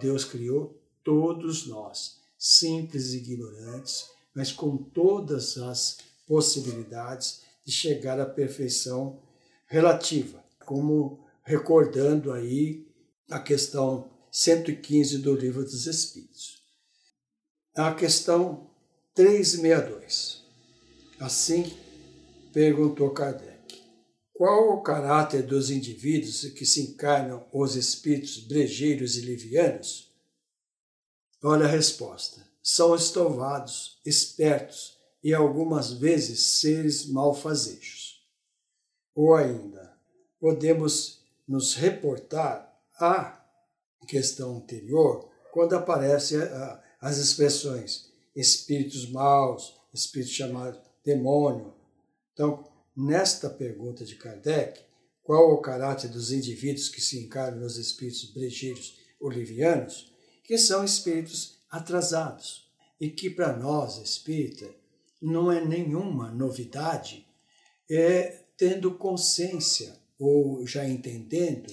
Deus 0.00 0.24
criou 0.24 0.80
todos 1.02 1.66
nós, 1.66 2.20
simples 2.38 3.12
e 3.12 3.18
ignorantes, 3.18 4.08
mas 4.34 4.50
com 4.52 4.76
todas 4.76 5.56
as 5.58 5.98
possibilidades 6.26 7.42
de 7.64 7.72
chegar 7.72 8.20
à 8.20 8.26
perfeição 8.26 9.20
relativa, 9.66 10.44
como 10.64 11.24
recordando 11.42 12.32
aí 12.32 12.86
a 13.30 13.40
questão 13.40 14.10
115 14.30 15.18
do 15.18 15.34
Livro 15.34 15.64
dos 15.64 15.86
Espíritos. 15.86 16.62
A 17.74 17.94
questão 17.94 18.70
362. 19.14 20.45
Assim 21.18 21.76
perguntou 22.52 23.10
Kardec: 23.10 23.82
Qual 24.32 24.74
o 24.74 24.82
caráter 24.82 25.42
dos 25.42 25.70
indivíduos 25.70 26.44
que 26.50 26.66
se 26.66 26.82
encarnam 26.82 27.46
os 27.52 27.76
espíritos 27.76 28.38
brejeiros 28.38 29.16
e 29.16 29.22
livianos? 29.22 30.12
Olha 31.42 31.66
a 31.66 31.68
resposta 31.68 32.46
são 32.66 32.96
estouvados, 32.96 34.00
espertos 34.04 34.98
e 35.22 35.32
algumas 35.32 35.92
vezes 35.92 36.40
seres 36.58 37.06
malfazejos. 37.06 38.26
Ou 39.14 39.36
ainda, 39.36 39.96
podemos 40.40 41.24
nos 41.46 41.74
reportar 41.74 42.76
à 42.98 43.40
questão 44.08 44.56
anterior, 44.56 45.30
quando 45.52 45.76
aparecem 45.76 46.38
as 47.00 47.18
expressões 47.18 48.10
espíritos 48.34 49.08
maus, 49.12 49.80
espírito 49.94 50.32
chamado 50.32 50.80
demônio. 51.06 51.72
Então, 52.32 52.68
nesta 52.96 53.48
pergunta 53.48 54.04
de 54.04 54.16
Kardec, 54.16 54.80
qual 55.22 55.52
o 55.52 55.60
caráter 55.60 56.10
dos 56.10 56.32
indivíduos 56.32 56.88
que 56.88 57.00
se 57.00 57.18
encarnam 57.20 57.60
nos 57.60 57.78
espíritos 57.78 58.24
brejeiros 58.32 58.98
olivianos, 59.20 60.12
que 60.42 60.58
são 60.58 60.84
espíritos 60.84 61.58
atrasados 61.70 62.68
e 63.00 63.08
que 63.08 63.30
para 63.30 63.56
nós 63.56 63.98
espírita 63.98 64.68
não 65.22 65.50
é 65.50 65.64
nenhuma 65.64 66.30
novidade, 66.30 67.26
é 67.88 68.42
tendo 68.56 68.94
consciência 68.94 69.96
ou 70.18 70.66
já 70.66 70.88
entendendo 70.88 71.72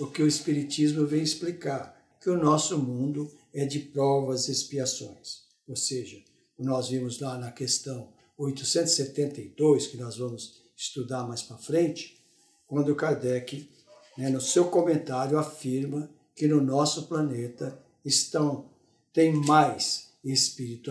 o 0.00 0.06
que 0.06 0.22
o 0.22 0.26
Espiritismo 0.26 1.06
vem 1.06 1.22
explicar, 1.22 1.94
que 2.20 2.28
o 2.28 2.36
nosso 2.36 2.78
mundo 2.78 3.30
é 3.52 3.64
de 3.64 3.78
provas 3.78 4.48
e 4.48 4.52
expiações. 4.52 5.44
Ou 5.68 5.76
seja, 5.76 6.20
nós 6.58 6.88
vimos 6.88 7.20
lá 7.20 7.38
na 7.38 7.52
questão 7.52 8.12
872, 8.36 9.86
que 9.86 9.96
nós 9.96 10.16
vamos 10.16 10.62
estudar 10.76 11.26
mais 11.26 11.42
para 11.42 11.56
frente, 11.58 12.22
quando 12.66 12.94
Kardec, 12.94 13.70
né, 14.18 14.28
no 14.30 14.40
seu 14.40 14.66
comentário, 14.66 15.38
afirma 15.38 16.10
que 16.34 16.48
no 16.48 16.60
nosso 16.60 17.06
planeta 17.06 17.78
estão 18.04 18.68
tem 19.12 19.32
mais 19.32 20.10
espírito 20.24 20.90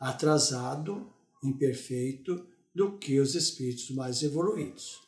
atrasado, 0.00 1.08
imperfeito, 1.42 2.44
do 2.74 2.98
que 2.98 3.20
os 3.20 3.36
espíritos 3.36 3.90
mais 3.90 4.24
evoluídos. 4.24 5.00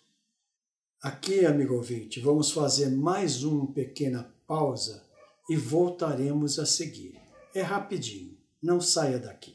Aqui, 1.02 1.44
amigo 1.44 1.74
ouvinte, 1.74 2.20
vamos 2.20 2.52
fazer 2.52 2.88
mais 2.88 3.42
uma 3.42 3.66
pequena 3.72 4.33
pausa 4.46 5.05
e 5.50 5.57
voltaremos 5.57 6.59
a 6.61 6.66
seguir. 6.66 7.20
É 7.52 7.62
rapidinho, 7.62 8.38
não 8.62 8.81
saia 8.81 9.18
daqui. 9.18 9.55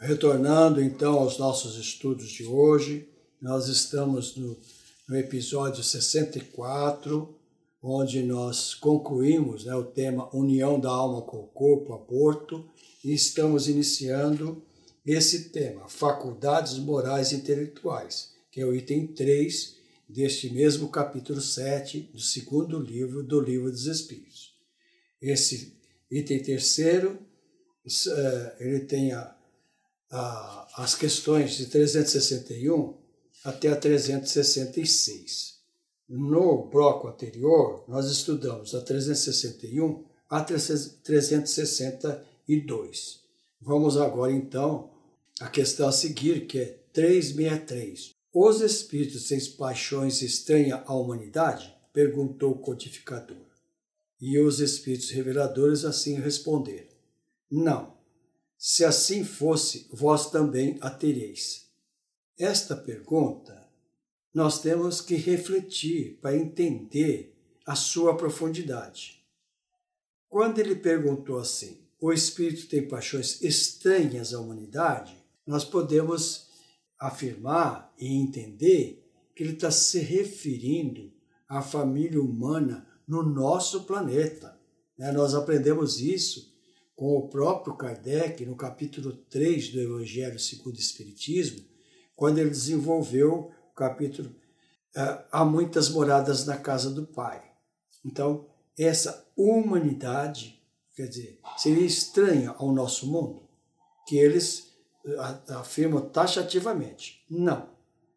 Retornando 0.00 0.82
então 0.82 1.18
aos 1.18 1.36
nossos 1.36 1.76
estudos 1.76 2.30
de 2.30 2.46
hoje, 2.46 3.06
nós 3.38 3.68
estamos 3.68 4.34
no, 4.34 4.56
no 5.06 5.14
episódio 5.14 5.84
64, 5.84 7.38
onde 7.82 8.22
nós 8.22 8.74
concluímos 8.74 9.66
né, 9.66 9.74
o 9.74 9.84
tema 9.84 10.34
União 10.34 10.80
da 10.80 10.88
Alma 10.88 11.20
com 11.20 11.40
o 11.40 11.48
Corpo, 11.48 11.92
Aborto, 11.92 12.66
e 13.04 13.12
estamos 13.12 13.68
iniciando 13.68 14.62
esse 15.04 15.50
tema, 15.50 15.86
Faculdades 15.86 16.78
Morais 16.78 17.32
e 17.32 17.36
Intelectuais, 17.36 18.30
que 18.50 18.62
é 18.62 18.64
o 18.64 18.74
item 18.74 19.06
3 19.08 19.76
deste 20.08 20.48
mesmo 20.50 20.88
capítulo 20.88 21.42
7 21.42 22.08
do 22.14 22.20
segundo 22.20 22.78
livro 22.78 23.22
do 23.22 23.38
Livro 23.38 23.70
dos 23.70 23.84
Espíritos. 23.84 24.54
Esse 25.20 25.76
item 26.10 26.42
terceiro, 26.42 27.18
eh, 27.86 28.56
ele 28.60 28.80
tem 28.80 29.12
a 29.12 29.38
as 30.10 30.94
questões 30.94 31.56
de 31.56 31.66
361 31.66 32.96
até 33.44 33.68
a 33.68 33.76
366. 33.76 35.60
No 36.08 36.68
bloco 36.68 37.08
anterior, 37.08 37.84
nós 37.86 38.10
estudamos 38.10 38.74
a 38.74 38.80
361 38.80 40.02
a 40.28 40.42
362. 40.42 43.20
Vamos 43.60 43.96
agora, 43.96 44.32
então, 44.32 44.90
à 45.40 45.48
questão 45.48 45.88
a 45.88 45.92
seguir, 45.92 46.46
que 46.46 46.58
é 46.58 46.80
363. 46.92 48.16
Os 48.32 48.60
espíritos 48.60 49.28
têm 49.28 49.40
paixões 49.52 50.22
estranhas 50.22 50.82
à 50.86 50.94
humanidade? 50.94 51.72
Perguntou 51.92 52.52
o 52.52 52.58
codificador. 52.58 53.36
E 54.20 54.38
os 54.38 54.60
espíritos 54.60 55.10
reveladores 55.10 55.84
assim 55.84 56.14
responderam: 56.14 56.86
Não 57.50 57.99
se 58.62 58.84
assim 58.84 59.24
fosse, 59.24 59.88
vós 59.90 60.30
também 60.30 60.76
a 60.82 60.90
tereis. 60.90 61.70
Esta 62.38 62.76
pergunta 62.76 63.66
nós 64.34 64.60
temos 64.60 65.00
que 65.00 65.14
refletir 65.14 66.18
para 66.20 66.36
entender 66.36 67.34
a 67.64 67.74
sua 67.74 68.14
profundidade. 68.18 69.24
Quando 70.28 70.58
ele 70.58 70.76
perguntou 70.76 71.38
assim: 71.38 71.88
o 71.98 72.12
espírito 72.12 72.68
tem 72.68 72.86
paixões 72.86 73.40
estranhas 73.40 74.34
à 74.34 74.40
humanidade? 74.40 75.16
Nós 75.46 75.64
podemos 75.64 76.50
afirmar 76.98 77.90
e 77.98 78.12
entender 78.12 79.10
que 79.34 79.42
ele 79.42 79.54
está 79.54 79.70
se 79.70 80.00
referindo 80.00 81.10
à 81.48 81.62
família 81.62 82.20
humana 82.20 82.86
no 83.08 83.22
nosso 83.22 83.84
planeta. 83.84 84.60
Né? 84.98 85.10
Nós 85.12 85.34
aprendemos 85.34 85.98
isso 85.98 86.50
com 87.00 87.16
o 87.16 87.28
próprio 87.28 87.74
Kardec, 87.76 88.44
no 88.44 88.54
capítulo 88.54 89.14
3 89.30 89.70
do 89.70 89.80
Evangelho 89.80 90.38
segundo 90.38 90.76
o 90.76 90.78
Espiritismo, 90.78 91.64
quando 92.14 92.36
ele 92.36 92.50
desenvolveu 92.50 93.50
o 93.70 93.74
capítulo 93.74 94.28
uh, 94.28 95.24
Há 95.32 95.42
muitas 95.42 95.88
moradas 95.88 96.44
na 96.44 96.58
casa 96.58 96.90
do 96.90 97.06
Pai. 97.06 97.42
Então, 98.04 98.46
essa 98.78 99.26
humanidade, 99.34 100.62
quer 100.94 101.06
dizer, 101.06 101.40
seria 101.56 101.86
estranha 101.86 102.54
ao 102.58 102.70
nosso 102.70 103.06
mundo, 103.06 103.48
que 104.06 104.18
eles 104.18 104.70
uh, 105.06 105.54
afirmam 105.54 106.02
taxativamente: 106.06 107.24
não, 107.30 107.70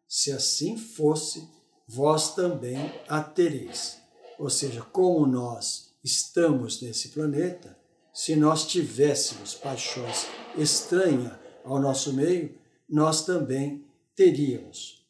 se 0.06 0.30
assim 0.30 0.76
fosse, 0.76 1.48
vós 1.88 2.34
também 2.34 2.92
a 3.08 3.22
tereis. 3.22 3.96
Ou 4.38 4.50
seja, 4.50 4.82
como 4.82 5.26
nós 5.26 5.94
estamos 6.04 6.82
nesse 6.82 7.08
planeta, 7.08 7.82
se 8.14 8.36
nós 8.36 8.64
tivéssemos 8.64 9.54
paixões 9.54 10.28
estranhas 10.56 11.32
ao 11.64 11.80
nosso 11.80 12.12
meio, 12.12 12.54
nós 12.88 13.26
também 13.26 13.84
teríamos. 14.14 15.04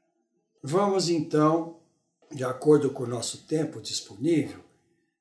Vamos 0.62 1.10
então, 1.10 1.76
de 2.32 2.42
acordo 2.42 2.90
com 2.90 3.02
o 3.02 3.08
nosso 3.08 3.46
tempo 3.46 3.78
disponível, 3.78 4.60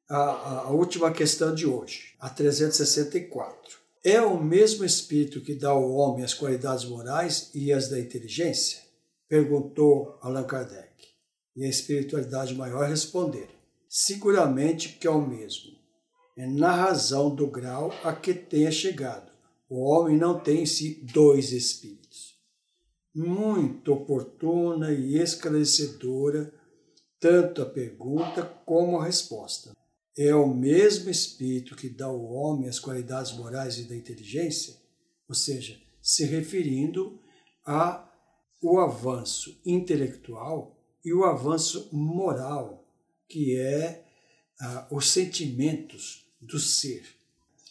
à, 0.09 0.69
última 0.69 1.11
questão 1.11 1.53
de 1.53 1.65
hoje, 1.65 2.15
a 2.19 2.29
364. 2.29 3.77
É 4.01 4.21
o 4.21 4.41
mesmo 4.41 4.85
Espírito 4.85 5.41
que 5.41 5.55
dá 5.55 5.69
ao 5.69 5.91
homem 5.91 6.23
as 6.23 6.33
qualidades 6.33 6.85
morais 6.85 7.49
e 7.53 7.73
as 7.73 7.89
da 7.89 7.99
inteligência? 7.99 8.81
Perguntou 9.27 10.17
Allan 10.21 10.43
Kardec. 10.43 10.91
E 11.55 11.65
a 11.65 11.69
espiritualidade 11.69 12.53
maior 12.55 12.87
responder: 12.87 13.49
seguramente 13.89 14.89
que 14.89 15.07
é 15.07 15.09
o 15.09 15.21
mesmo 15.21 15.72
é 16.35 16.47
na 16.47 16.71
razão 16.71 17.33
do 17.33 17.47
grau 17.47 17.93
a 18.03 18.13
que 18.13 18.33
tenha 18.33 18.71
chegado. 18.71 19.31
O 19.69 19.81
homem 19.81 20.17
não 20.17 20.39
tem 20.39 20.63
em 20.63 20.65
si 20.65 21.03
dois 21.13 21.51
espíritos. 21.51 22.37
Muito 23.13 23.93
oportuna 23.93 24.91
e 24.91 25.17
esclarecedora, 25.17 26.53
tanto 27.19 27.61
a 27.61 27.65
pergunta 27.65 28.43
como 28.65 28.99
a 28.99 29.05
resposta. 29.05 29.71
é 30.15 30.33
o 30.35 30.47
mesmo 30.47 31.09
Espírito 31.09 31.75
que 31.75 31.89
dá 31.89 32.05
ao 32.05 32.23
homem 32.23 32.69
as 32.69 32.77
qualidades 32.79 33.31
morais 33.31 33.79
e 33.79 33.85
da 33.85 33.95
inteligência, 33.95 34.75
ou 35.27 35.33
seja, 35.33 35.75
se 35.99 36.23
referindo 36.25 37.19
a 37.65 38.07
o 38.61 38.79
avanço 38.79 39.59
intelectual 39.65 40.79
e 41.03 41.11
o 41.13 41.23
avanço 41.23 41.89
moral, 41.91 42.87
que 43.27 43.57
é 43.59 44.05
ah, 44.61 44.87
os 44.91 45.09
sentimentos 45.11 46.22
do 46.47 46.59
ser. 46.59 47.03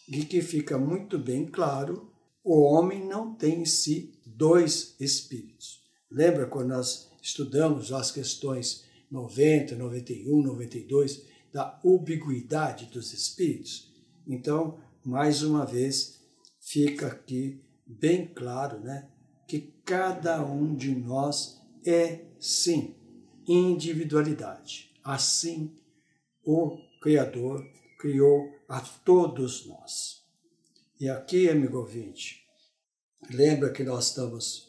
E 0.07 0.25
que 0.25 0.41
fica 0.41 0.77
muito 0.77 1.17
bem 1.17 1.45
claro, 1.45 2.11
o 2.43 2.61
homem 2.61 3.05
não 3.05 3.33
tem 3.33 3.61
em 3.61 3.65
si 3.65 4.13
dois 4.25 4.95
espíritos. 4.99 5.81
Lembra 6.11 6.45
quando 6.45 6.69
nós 6.69 7.09
estudamos 7.21 7.91
as 7.91 8.11
questões 8.11 8.83
90, 9.09 9.75
91, 9.75 10.41
92 10.41 11.25
da 11.51 11.79
ubiguidade 11.83 12.87
dos 12.87 13.13
espíritos? 13.13 13.93
Então, 14.27 14.79
mais 15.03 15.43
uma 15.43 15.65
vez, 15.65 16.19
fica 16.59 17.07
aqui 17.07 17.61
bem 17.85 18.27
claro, 18.27 18.79
né, 18.79 19.07
que 19.47 19.73
cada 19.85 20.43
um 20.43 20.75
de 20.75 20.95
nós 20.95 21.61
é 21.85 22.25
sim 22.39 22.95
individualidade. 23.47 24.91
Assim, 25.03 25.75
o 26.45 26.77
Criador 27.01 27.65
criou 27.99 28.49
a 28.73 28.79
todos 28.79 29.67
nós. 29.67 30.23
E 30.99 31.07
aqui, 31.07 31.47
amigo 31.47 31.77
ouvinte, 31.77 32.43
lembra 33.29 33.71
que 33.71 33.83
nós 33.83 34.07
estamos 34.07 34.67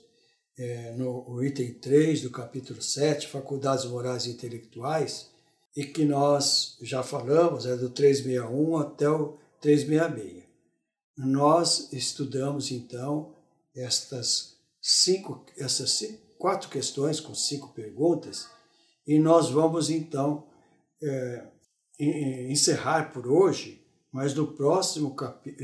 é, 0.59 0.93
no 0.93 1.43
item 1.43 1.73
3 1.73 2.21
do 2.21 2.31
capítulo 2.31 2.83
7, 2.83 3.27
Faculdades 3.29 3.87
Morais 3.87 4.27
e 4.27 4.33
Intelectuais, 4.33 5.31
e 5.75 5.87
que 5.87 6.05
nós 6.05 6.77
já 6.83 7.03
falamos, 7.03 7.65
é 7.65 7.79
do 7.79 7.89
361 7.89 8.77
até 8.77 9.09
o 9.09 9.39
366. 9.63 10.45
Nós 11.17 11.91
estudamos 11.91 12.71
então 12.71 13.35
estas 13.75 14.59
cinco, 14.83 15.47
essas 15.57 15.93
cinco, 15.93 16.21
quatro 16.37 16.69
questões 16.69 17.21
com 17.21 17.35
cinco 17.35 17.73
perguntas, 17.73 18.51
e 19.07 19.19
nós 19.19 19.49
vamos 19.49 19.89
então 19.89 20.47
é, 21.03 21.47
encerrar 22.51 23.11
por 23.11 23.27
hoje, 23.27 23.83
mas 24.15 24.33
no 24.33 24.47
próximo, 24.47 25.17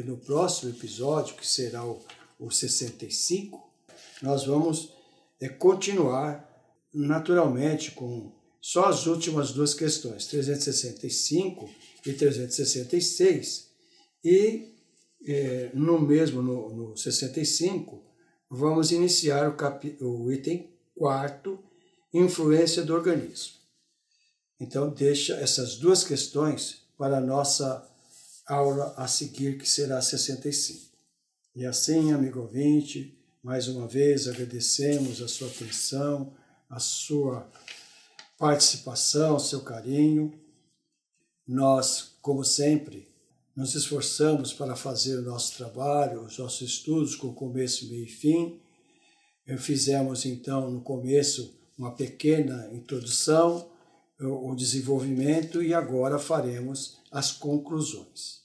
no 0.04 0.16
próximo 0.16 0.72
episódio, 0.72 1.36
que 1.36 1.46
será 1.46 1.84
o, 1.86 2.04
o 2.36 2.50
65, 2.50 3.72
nós 4.20 4.44
vamos 4.44 4.92
é, 5.40 5.48
continuar 5.48 6.50
naturalmente 6.92 7.92
com 7.92 8.32
só 8.60 8.86
as 8.86 9.06
últimas 9.06 9.52
duas 9.52 9.72
questões, 9.72 10.26
365 10.26 11.70
e 12.04 12.12
366, 12.12 13.70
e 14.24 14.74
é, 15.24 15.70
no 15.72 16.00
mesmo, 16.00 16.42
no, 16.42 16.74
no 16.74 16.96
65, 16.96 18.02
vamos 18.50 18.90
iniciar 18.90 19.48
o, 19.48 19.54
capi, 19.54 19.96
o 20.00 20.32
item 20.32 20.76
quarto, 20.96 21.56
influência 22.12 22.82
do 22.82 22.94
organismo. 22.94 23.60
Então, 24.58 24.90
deixa 24.90 25.34
essas 25.34 25.76
duas 25.76 26.02
questões 26.02 26.82
para 26.98 27.18
a 27.18 27.20
nossa 27.20 27.88
aula 28.50 28.92
a 28.96 29.06
seguir, 29.06 29.58
que 29.58 29.68
será 29.68 30.02
65. 30.02 30.90
E 31.54 31.64
assim, 31.64 32.12
amigo 32.12 32.40
ouvinte, 32.40 33.16
mais 33.42 33.68
uma 33.68 33.86
vez 33.86 34.26
agradecemos 34.26 35.22
a 35.22 35.28
sua 35.28 35.48
atenção, 35.48 36.34
a 36.68 36.80
sua 36.80 37.48
participação, 38.36 39.38
seu 39.38 39.60
carinho. 39.60 40.32
Nós, 41.46 42.16
como 42.20 42.44
sempre, 42.44 43.08
nos 43.54 43.74
esforçamos 43.74 44.52
para 44.52 44.74
fazer 44.74 45.18
o 45.18 45.22
nosso 45.22 45.56
trabalho, 45.56 46.24
os 46.24 46.38
nossos 46.38 46.62
estudos 46.62 47.14
com 47.14 47.32
começo, 47.32 47.88
meio 47.88 48.04
e 48.04 48.08
fim. 48.08 48.60
Fizemos 49.58 50.26
então 50.26 50.70
no 50.70 50.80
começo 50.80 51.58
uma 51.78 51.94
pequena 51.94 52.68
introdução, 52.72 53.70
o 54.18 54.54
desenvolvimento 54.54 55.62
e 55.62 55.72
agora 55.72 56.18
faremos 56.18 56.98
as 57.10 57.32
conclusões. 57.32 58.39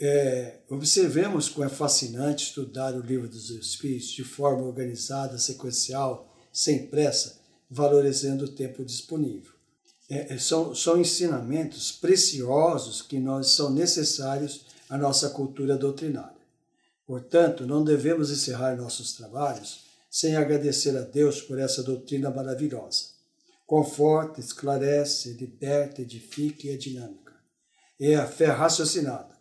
É, 0.00 0.60
observemos 0.70 1.48
como 1.48 1.66
é 1.66 1.68
fascinante 1.68 2.46
estudar 2.46 2.94
o 2.94 3.00
livro 3.00 3.28
dos 3.28 3.50
Espíritos 3.50 4.10
de 4.10 4.24
forma 4.24 4.62
organizada, 4.62 5.38
sequencial, 5.38 6.28
sem 6.52 6.86
pressa, 6.86 7.40
valorizando 7.70 8.44
o 8.44 8.48
tempo 8.48 8.84
disponível. 8.84 9.52
É, 10.08 10.34
é, 10.34 10.38
são, 10.38 10.74
são 10.74 10.98
ensinamentos 10.98 11.92
preciosos 11.92 13.02
que 13.02 13.18
nós 13.18 13.50
são 13.50 13.70
necessários 13.70 14.66
à 14.88 14.96
nossa 14.96 15.30
cultura 15.30 15.76
doutrinária. 15.76 16.42
Portanto, 17.06 17.66
não 17.66 17.84
devemos 17.84 18.30
encerrar 18.30 18.76
nossos 18.76 19.12
trabalhos 19.12 19.84
sem 20.10 20.36
agradecer 20.36 20.96
a 20.96 21.02
Deus 21.02 21.40
por 21.40 21.58
essa 21.58 21.82
doutrina 21.82 22.30
maravilhosa. 22.30 23.12
Conforta, 23.66 24.40
esclarece, 24.40 25.32
liberta, 25.34 26.02
edifica 26.02 26.66
e 26.66 26.70
é 26.70 26.76
dinâmica. 26.76 27.32
É 27.98 28.14
a 28.16 28.26
fé 28.26 28.46
raciocinada 28.46 29.31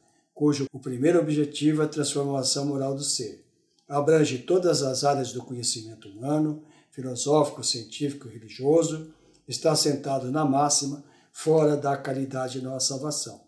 cujo 0.41 0.65
o 0.73 0.79
primeiro 0.79 1.19
objetivo 1.19 1.83
é 1.83 1.85
a 1.85 1.87
transformação 1.87 2.65
moral 2.65 2.95
do 2.95 3.03
ser. 3.03 3.45
Abrange 3.87 4.39
todas 4.39 4.81
as 4.81 5.03
áreas 5.03 5.31
do 5.31 5.43
conhecimento 5.43 6.09
humano, 6.09 6.63
filosófico, 6.89 7.63
científico 7.63 8.27
e 8.27 8.31
religioso, 8.31 9.13
está 9.47 9.71
assentado 9.71 10.31
na 10.31 10.43
máxima, 10.43 11.03
fora 11.31 11.77
da 11.77 11.95
caridade 11.95 12.57
e 12.57 12.61
nossa 12.63 12.87
salvação. 12.87 13.39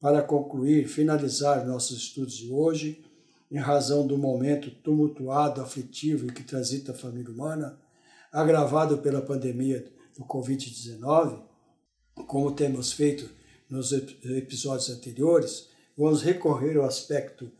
Para 0.00 0.22
concluir, 0.22 0.86
finalizar 0.86 1.66
nossos 1.66 1.98
estudos 1.98 2.34
de 2.34 2.52
hoje, 2.52 3.04
em 3.50 3.58
razão 3.58 4.06
do 4.06 4.16
momento 4.16 4.70
tumultuado, 4.70 5.60
aflitivo 5.60 6.26
em 6.26 6.32
que 6.32 6.44
transita 6.44 6.92
a 6.92 6.94
família 6.94 7.32
humana, 7.32 7.80
agravado 8.30 8.98
pela 8.98 9.20
pandemia 9.20 9.92
do 10.16 10.24
Covid-19, 10.24 11.42
como 12.28 12.52
temos 12.52 12.92
feito 12.92 13.28
nos 13.68 13.90
episódios 13.90 14.88
anteriores, 14.88 15.71
vamos 15.96 16.22
recorrer 16.22 16.76
ao 16.76 16.84
aspecto 16.84 17.50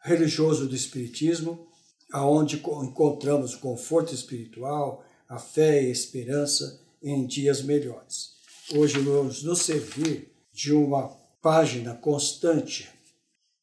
religioso 0.00 0.66
do 0.66 0.74
Espiritismo, 0.74 1.66
aonde 2.12 2.56
encontramos 2.56 3.54
conforto 3.54 4.14
espiritual, 4.14 5.04
a 5.28 5.38
fé 5.38 5.82
e 5.82 5.86
a 5.86 5.90
esperança 5.90 6.80
em 7.02 7.26
dias 7.26 7.62
melhores. 7.62 8.32
Hoje 8.74 8.98
vamos 8.98 9.42
nos 9.42 9.60
servir 9.62 10.32
de 10.52 10.72
uma 10.72 11.08
página 11.40 11.94
constante 11.94 12.88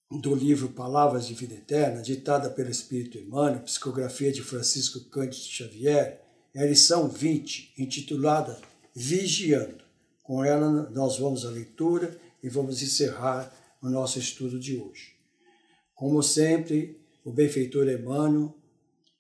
do 0.10 0.34
livro 0.34 0.70
Palavras 0.70 1.28
de 1.28 1.34
Vida 1.34 1.56
Eterna, 1.56 2.02
ditada 2.02 2.50
pelo 2.50 2.70
Espírito 2.70 3.18
Emmanuel, 3.18 3.62
psicografia 3.62 4.32
de 4.32 4.42
Francisco 4.42 5.02
Cândido 5.10 5.44
Xavier, 5.44 6.22
é 6.54 6.62
a 6.62 6.66
lição 6.66 7.10
20, 7.10 7.74
intitulada 7.78 8.58
Vigiando. 8.96 9.84
Com 10.24 10.44
ela 10.44 10.90
nós 10.90 11.20
vamos 11.20 11.46
à 11.46 11.50
leitura 11.50 12.18
e 12.42 12.50
vamos 12.50 12.82
encerrar 12.82 13.54
no 13.82 13.90
nosso 13.90 14.20
estudo 14.20 14.60
de 14.60 14.78
hoje. 14.78 15.16
Como 15.94 16.22
sempre, 16.22 17.00
o 17.24 17.32
benfeitor 17.32 17.88
Emmanuel, 17.90 18.56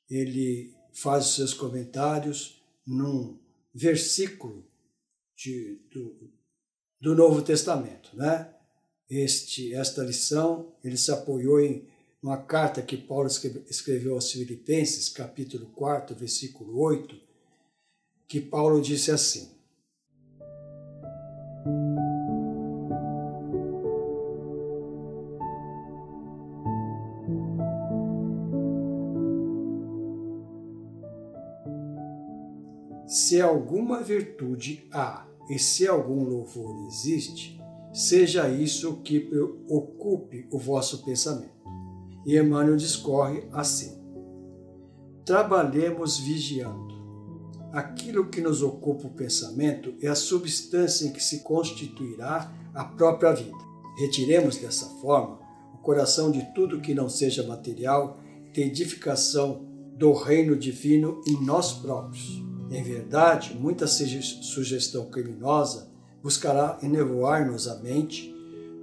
ele 0.09 0.73
faz 0.93 1.27
os 1.27 1.35
seus 1.35 1.53
comentários 1.53 2.61
num 2.85 3.37
versículo 3.73 4.65
de, 5.35 5.79
do, 5.91 6.31
do 6.99 7.15
Novo 7.15 7.41
Testamento, 7.41 8.15
né? 8.15 8.53
Este, 9.09 9.73
esta 9.73 10.03
lição, 10.03 10.75
ele 10.83 10.97
se 10.97 11.11
apoiou 11.11 11.59
em 11.61 11.87
uma 12.21 12.37
carta 12.37 12.81
que 12.81 12.97
Paulo 12.97 13.27
escreveu 13.27 14.15
aos 14.15 14.31
Filipenses, 14.31 15.07
capítulo 15.07 15.67
4, 15.67 16.15
versículo 16.15 16.77
8, 16.79 17.15
que 18.27 18.41
Paulo 18.41 18.81
disse 18.81 19.11
assim: 19.11 19.49
se 33.17 33.41
alguma 33.41 34.03
virtude 34.03 34.87
há 34.91 35.25
e 35.49 35.57
se 35.57 35.87
algum 35.87 36.23
louvor 36.23 36.85
existe, 36.87 37.59
seja 37.91 38.47
isso 38.47 38.97
que 38.97 39.27
ocupe 39.67 40.47
o 40.51 40.59
vosso 40.59 41.03
pensamento. 41.03 41.57
E 42.27 42.37
Emmanuel 42.37 42.77
discorre 42.77 43.43
assim: 43.51 43.97
Trabalhemos 45.25 46.19
vigiando. 46.19 46.95
Aquilo 47.73 48.29
que 48.29 48.39
nos 48.39 48.61
ocupa 48.61 49.07
o 49.07 49.13
pensamento 49.13 49.95
é 49.99 50.07
a 50.07 50.15
substância 50.15 51.07
em 51.07 51.11
que 51.11 51.23
se 51.23 51.39
constituirá 51.39 52.53
a 52.73 52.85
própria 52.85 53.33
vida. 53.33 53.57
Retiremos 53.97 54.57
dessa 54.57 54.85
forma 55.01 55.39
o 55.73 55.77
coração 55.79 56.31
de 56.31 56.43
tudo 56.53 56.81
que 56.81 56.93
não 56.93 57.09
seja 57.09 57.41
material, 57.47 58.19
de 58.53 58.61
edificação 58.61 59.65
do 59.95 60.13
reino 60.13 60.55
divino 60.55 61.19
em 61.27 61.43
nós 61.43 61.73
próprios 61.73 62.45
em 62.69 62.83
verdade, 62.83 63.55
muita 63.59 63.87
sugestão 63.87 65.05
criminosa 65.05 65.89
buscará 66.21 66.77
enevoar-nos 66.83 67.67
a 67.67 67.75
mente, 67.79 68.35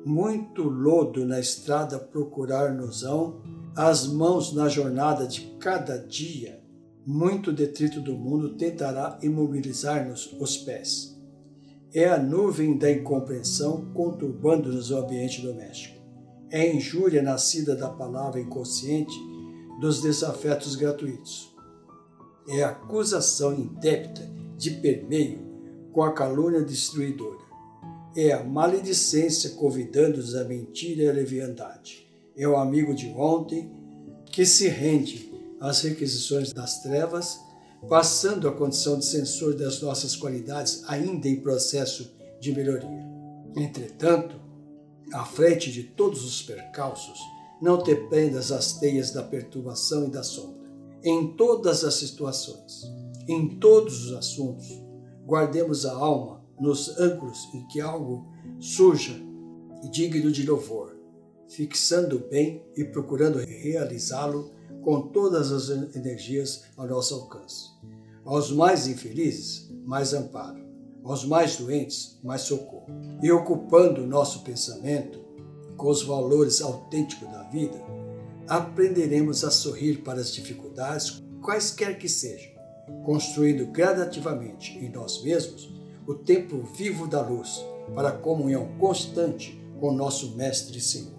muito 0.04 0.62
lodo 0.62 1.24
na 1.26 1.38
estrada 1.38 1.98
procurar-nos-ão, 1.98 3.40
as 3.76 4.06
mãos 4.06 4.54
na 4.54 4.68
jornada 4.68 5.26
de 5.26 5.42
cada 5.58 5.98
dia, 5.98 6.62
muito 7.06 7.52
detrito 7.52 8.00
do 8.00 8.14
mundo 8.14 8.54
tentará 8.54 9.18
imobilizar-nos 9.22 10.34
os 10.40 10.56
pés. 10.56 11.14
É 11.92 12.08
a 12.08 12.18
nuvem 12.18 12.78
da 12.78 12.90
incompreensão 12.90 13.92
conturbando-nos 13.92 14.90
o 14.90 14.96
ambiente 14.96 15.42
doméstico. 15.42 16.02
É 16.50 16.62
a 16.62 16.74
injúria 16.74 17.22
nascida 17.22 17.76
da 17.76 17.88
palavra 17.88 18.40
inconsciente 18.40 19.14
dos 19.80 20.00
desafetos 20.00 20.76
gratuitos. 20.76 21.53
É 22.48 22.62
a 22.62 22.70
acusação 22.70 23.54
indébita 23.54 24.28
de 24.56 24.70
permeio 24.70 25.38
com 25.92 26.02
a 26.02 26.12
calúnia 26.12 26.62
destruidora. 26.62 27.44
É 28.16 28.32
a 28.32 28.44
maledicência 28.44 29.50
convidando-nos 29.50 30.34
à 30.34 30.44
mentira 30.44 31.02
e 31.02 31.08
à 31.08 31.12
leviandade. 31.12 32.06
É 32.36 32.46
o 32.46 32.56
amigo 32.56 32.94
de 32.94 33.08
ontem 33.08 33.72
que 34.26 34.44
se 34.44 34.68
rende 34.68 35.32
às 35.60 35.80
requisições 35.82 36.52
das 36.52 36.82
trevas, 36.82 37.40
passando 37.88 38.48
a 38.48 38.52
condição 38.52 38.98
de 38.98 39.04
censor 39.04 39.54
das 39.54 39.80
nossas 39.80 40.16
qualidades 40.16 40.82
ainda 40.86 41.28
em 41.28 41.40
processo 41.40 42.12
de 42.40 42.52
melhoria. 42.52 43.04
Entretanto, 43.56 44.40
à 45.12 45.24
frente 45.24 45.70
de 45.70 45.84
todos 45.84 46.24
os 46.24 46.42
percalços, 46.42 47.18
não 47.62 47.82
te 47.82 47.94
prendas 47.94 48.50
às 48.50 48.74
teias 48.78 49.10
da 49.10 49.22
perturbação 49.22 50.06
e 50.06 50.10
da 50.10 50.22
sombra. 50.22 50.63
Em 51.06 51.36
todas 51.36 51.84
as 51.84 51.96
situações, 51.96 52.82
em 53.28 53.58
todos 53.58 54.06
os 54.06 54.16
assuntos, 54.16 54.66
guardemos 55.26 55.84
a 55.84 55.92
alma 55.92 56.42
nos 56.58 56.98
ângulos 56.98 57.46
em 57.52 57.66
que 57.68 57.78
algo 57.78 58.26
surja 58.58 59.14
digno 59.90 60.32
de 60.32 60.46
louvor, 60.46 60.96
fixando 61.46 62.16
o 62.16 62.28
bem 62.30 62.64
e 62.74 62.84
procurando 62.84 63.36
realizá-lo 63.36 64.50
com 64.82 65.08
todas 65.08 65.52
as 65.52 65.68
energias 65.94 66.64
ao 66.74 66.88
nosso 66.88 67.14
alcance. 67.16 67.68
Aos 68.24 68.50
mais 68.50 68.88
infelizes, 68.88 69.70
mais 69.84 70.14
amparo. 70.14 70.64
Aos 71.04 71.26
mais 71.26 71.58
doentes, 71.58 72.18
mais 72.24 72.40
socorro. 72.40 72.86
E 73.22 73.30
ocupando 73.30 74.00
o 74.00 74.06
nosso 74.06 74.42
pensamento 74.42 75.22
com 75.76 75.90
os 75.90 76.02
valores 76.02 76.62
autênticos 76.62 77.30
da 77.30 77.42
vida, 77.50 77.78
aprenderemos 78.48 79.44
a 79.44 79.50
sorrir 79.50 80.02
para 80.02 80.20
as 80.20 80.32
dificuldades, 80.32 81.22
quaisquer 81.40 81.98
que 81.98 82.08
sejam, 82.08 82.52
construindo 83.04 83.66
gradativamente 83.66 84.78
em 84.78 84.90
nós 84.90 85.22
mesmos 85.22 85.72
o 86.06 86.14
tempo 86.14 86.62
vivo 86.76 87.06
da 87.06 87.20
luz 87.20 87.64
para 87.94 88.10
a 88.10 88.18
comunhão 88.18 88.76
constante 88.78 89.58
com 89.80 89.92
nosso 89.92 90.36
Mestre 90.36 90.78
e 90.78 90.80
Senhor. 90.80 91.14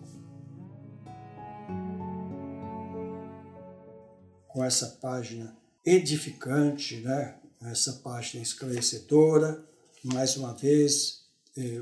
Com 4.48 4.64
essa 4.64 4.98
página 5.02 5.56
edificante, 5.86 6.98
né? 7.02 7.36
essa 7.64 7.94
página 8.04 8.42
esclarecedora, 8.42 9.64
mais 10.04 10.38
uma 10.38 10.54
vez 10.54 11.25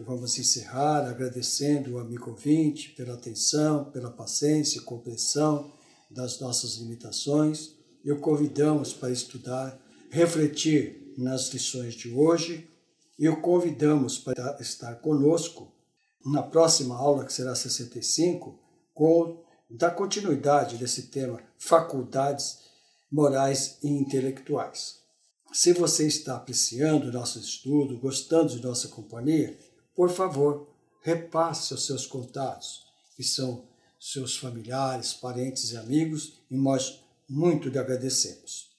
vamos 0.06 0.38
encerrar 0.38 1.08
agradecendo 1.08 1.96
o 1.96 2.00
amigo 2.00 2.30
ouvinte 2.30 2.90
pela 2.90 3.16
atenção, 3.16 3.86
pela 3.86 4.12
paciência 4.12 4.78
e 4.78 4.82
compreensão 4.82 5.74
das 6.12 6.40
nossas 6.40 6.76
limitações 6.76 7.76
e 8.04 8.12
o 8.12 8.20
convidamos 8.20 8.94
para 8.94 9.10
estudar, 9.10 9.80
refletir 10.12 11.14
nas 11.18 11.50
lições 11.50 11.96
de 11.96 12.14
hoje 12.14 12.70
e 13.18 13.28
o 13.28 13.42
convidamos 13.42 14.20
para 14.20 14.58
estar 14.60 14.96
conosco 14.96 15.74
na 16.26 16.44
próxima 16.44 16.96
aula, 16.96 17.26
que 17.26 17.34
será 17.34 17.56
65, 17.56 18.60
com 18.94 19.44
da 19.70 19.90
continuidade 19.90 20.78
desse 20.78 21.04
tema 21.04 21.42
faculdades 21.58 22.60
morais 23.12 23.78
e 23.84 23.88
intelectuais. 23.88 25.03
Se 25.54 25.72
você 25.72 26.08
está 26.08 26.36
apreciando 26.36 27.10
o 27.10 27.12
nosso 27.12 27.38
estudo, 27.38 28.00
gostando 28.00 28.56
de 28.56 28.64
nossa 28.64 28.88
companhia, 28.88 29.56
por 29.96 30.10
favor, 30.10 30.68
repasse 31.04 31.74
aos 31.74 31.86
seus 31.86 32.08
contatos, 32.08 32.82
que 33.16 33.24
são 33.24 33.64
seus 34.00 34.36
familiares, 34.36 35.14
parentes 35.14 35.72
e 35.72 35.78
amigos, 35.78 36.40
e 36.50 36.58
nós 36.58 37.04
muito 37.30 37.70
lhe 37.70 37.78
agradecemos. 37.78 38.72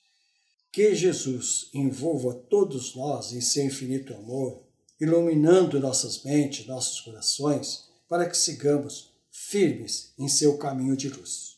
Que 0.72 0.97
Jesus 0.97 1.70
envolva 1.72 2.35
todos 2.35 2.97
nós 2.97 3.33
em 3.33 3.41
seu 3.41 3.64
infinito 3.64 4.12
amor, 4.12 4.61
iluminando 5.01 5.79
nossas 5.79 6.25
mentes, 6.25 6.66
nossos 6.66 7.01
corações, 7.01 7.85
para 8.09 8.29
que 8.29 8.37
sigamos 8.37 9.12
firmes 9.31 10.12
em 10.18 10.27
seu 10.27 10.59
caminho 10.59 10.97
de 10.97 11.09
luz. 11.09 11.57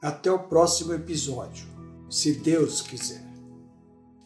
Até 0.00 0.30
o 0.30 0.48
próximo 0.48 0.92
episódio, 0.92 1.66
se 2.08 2.34
Deus 2.34 2.80
quiser. 2.80 3.31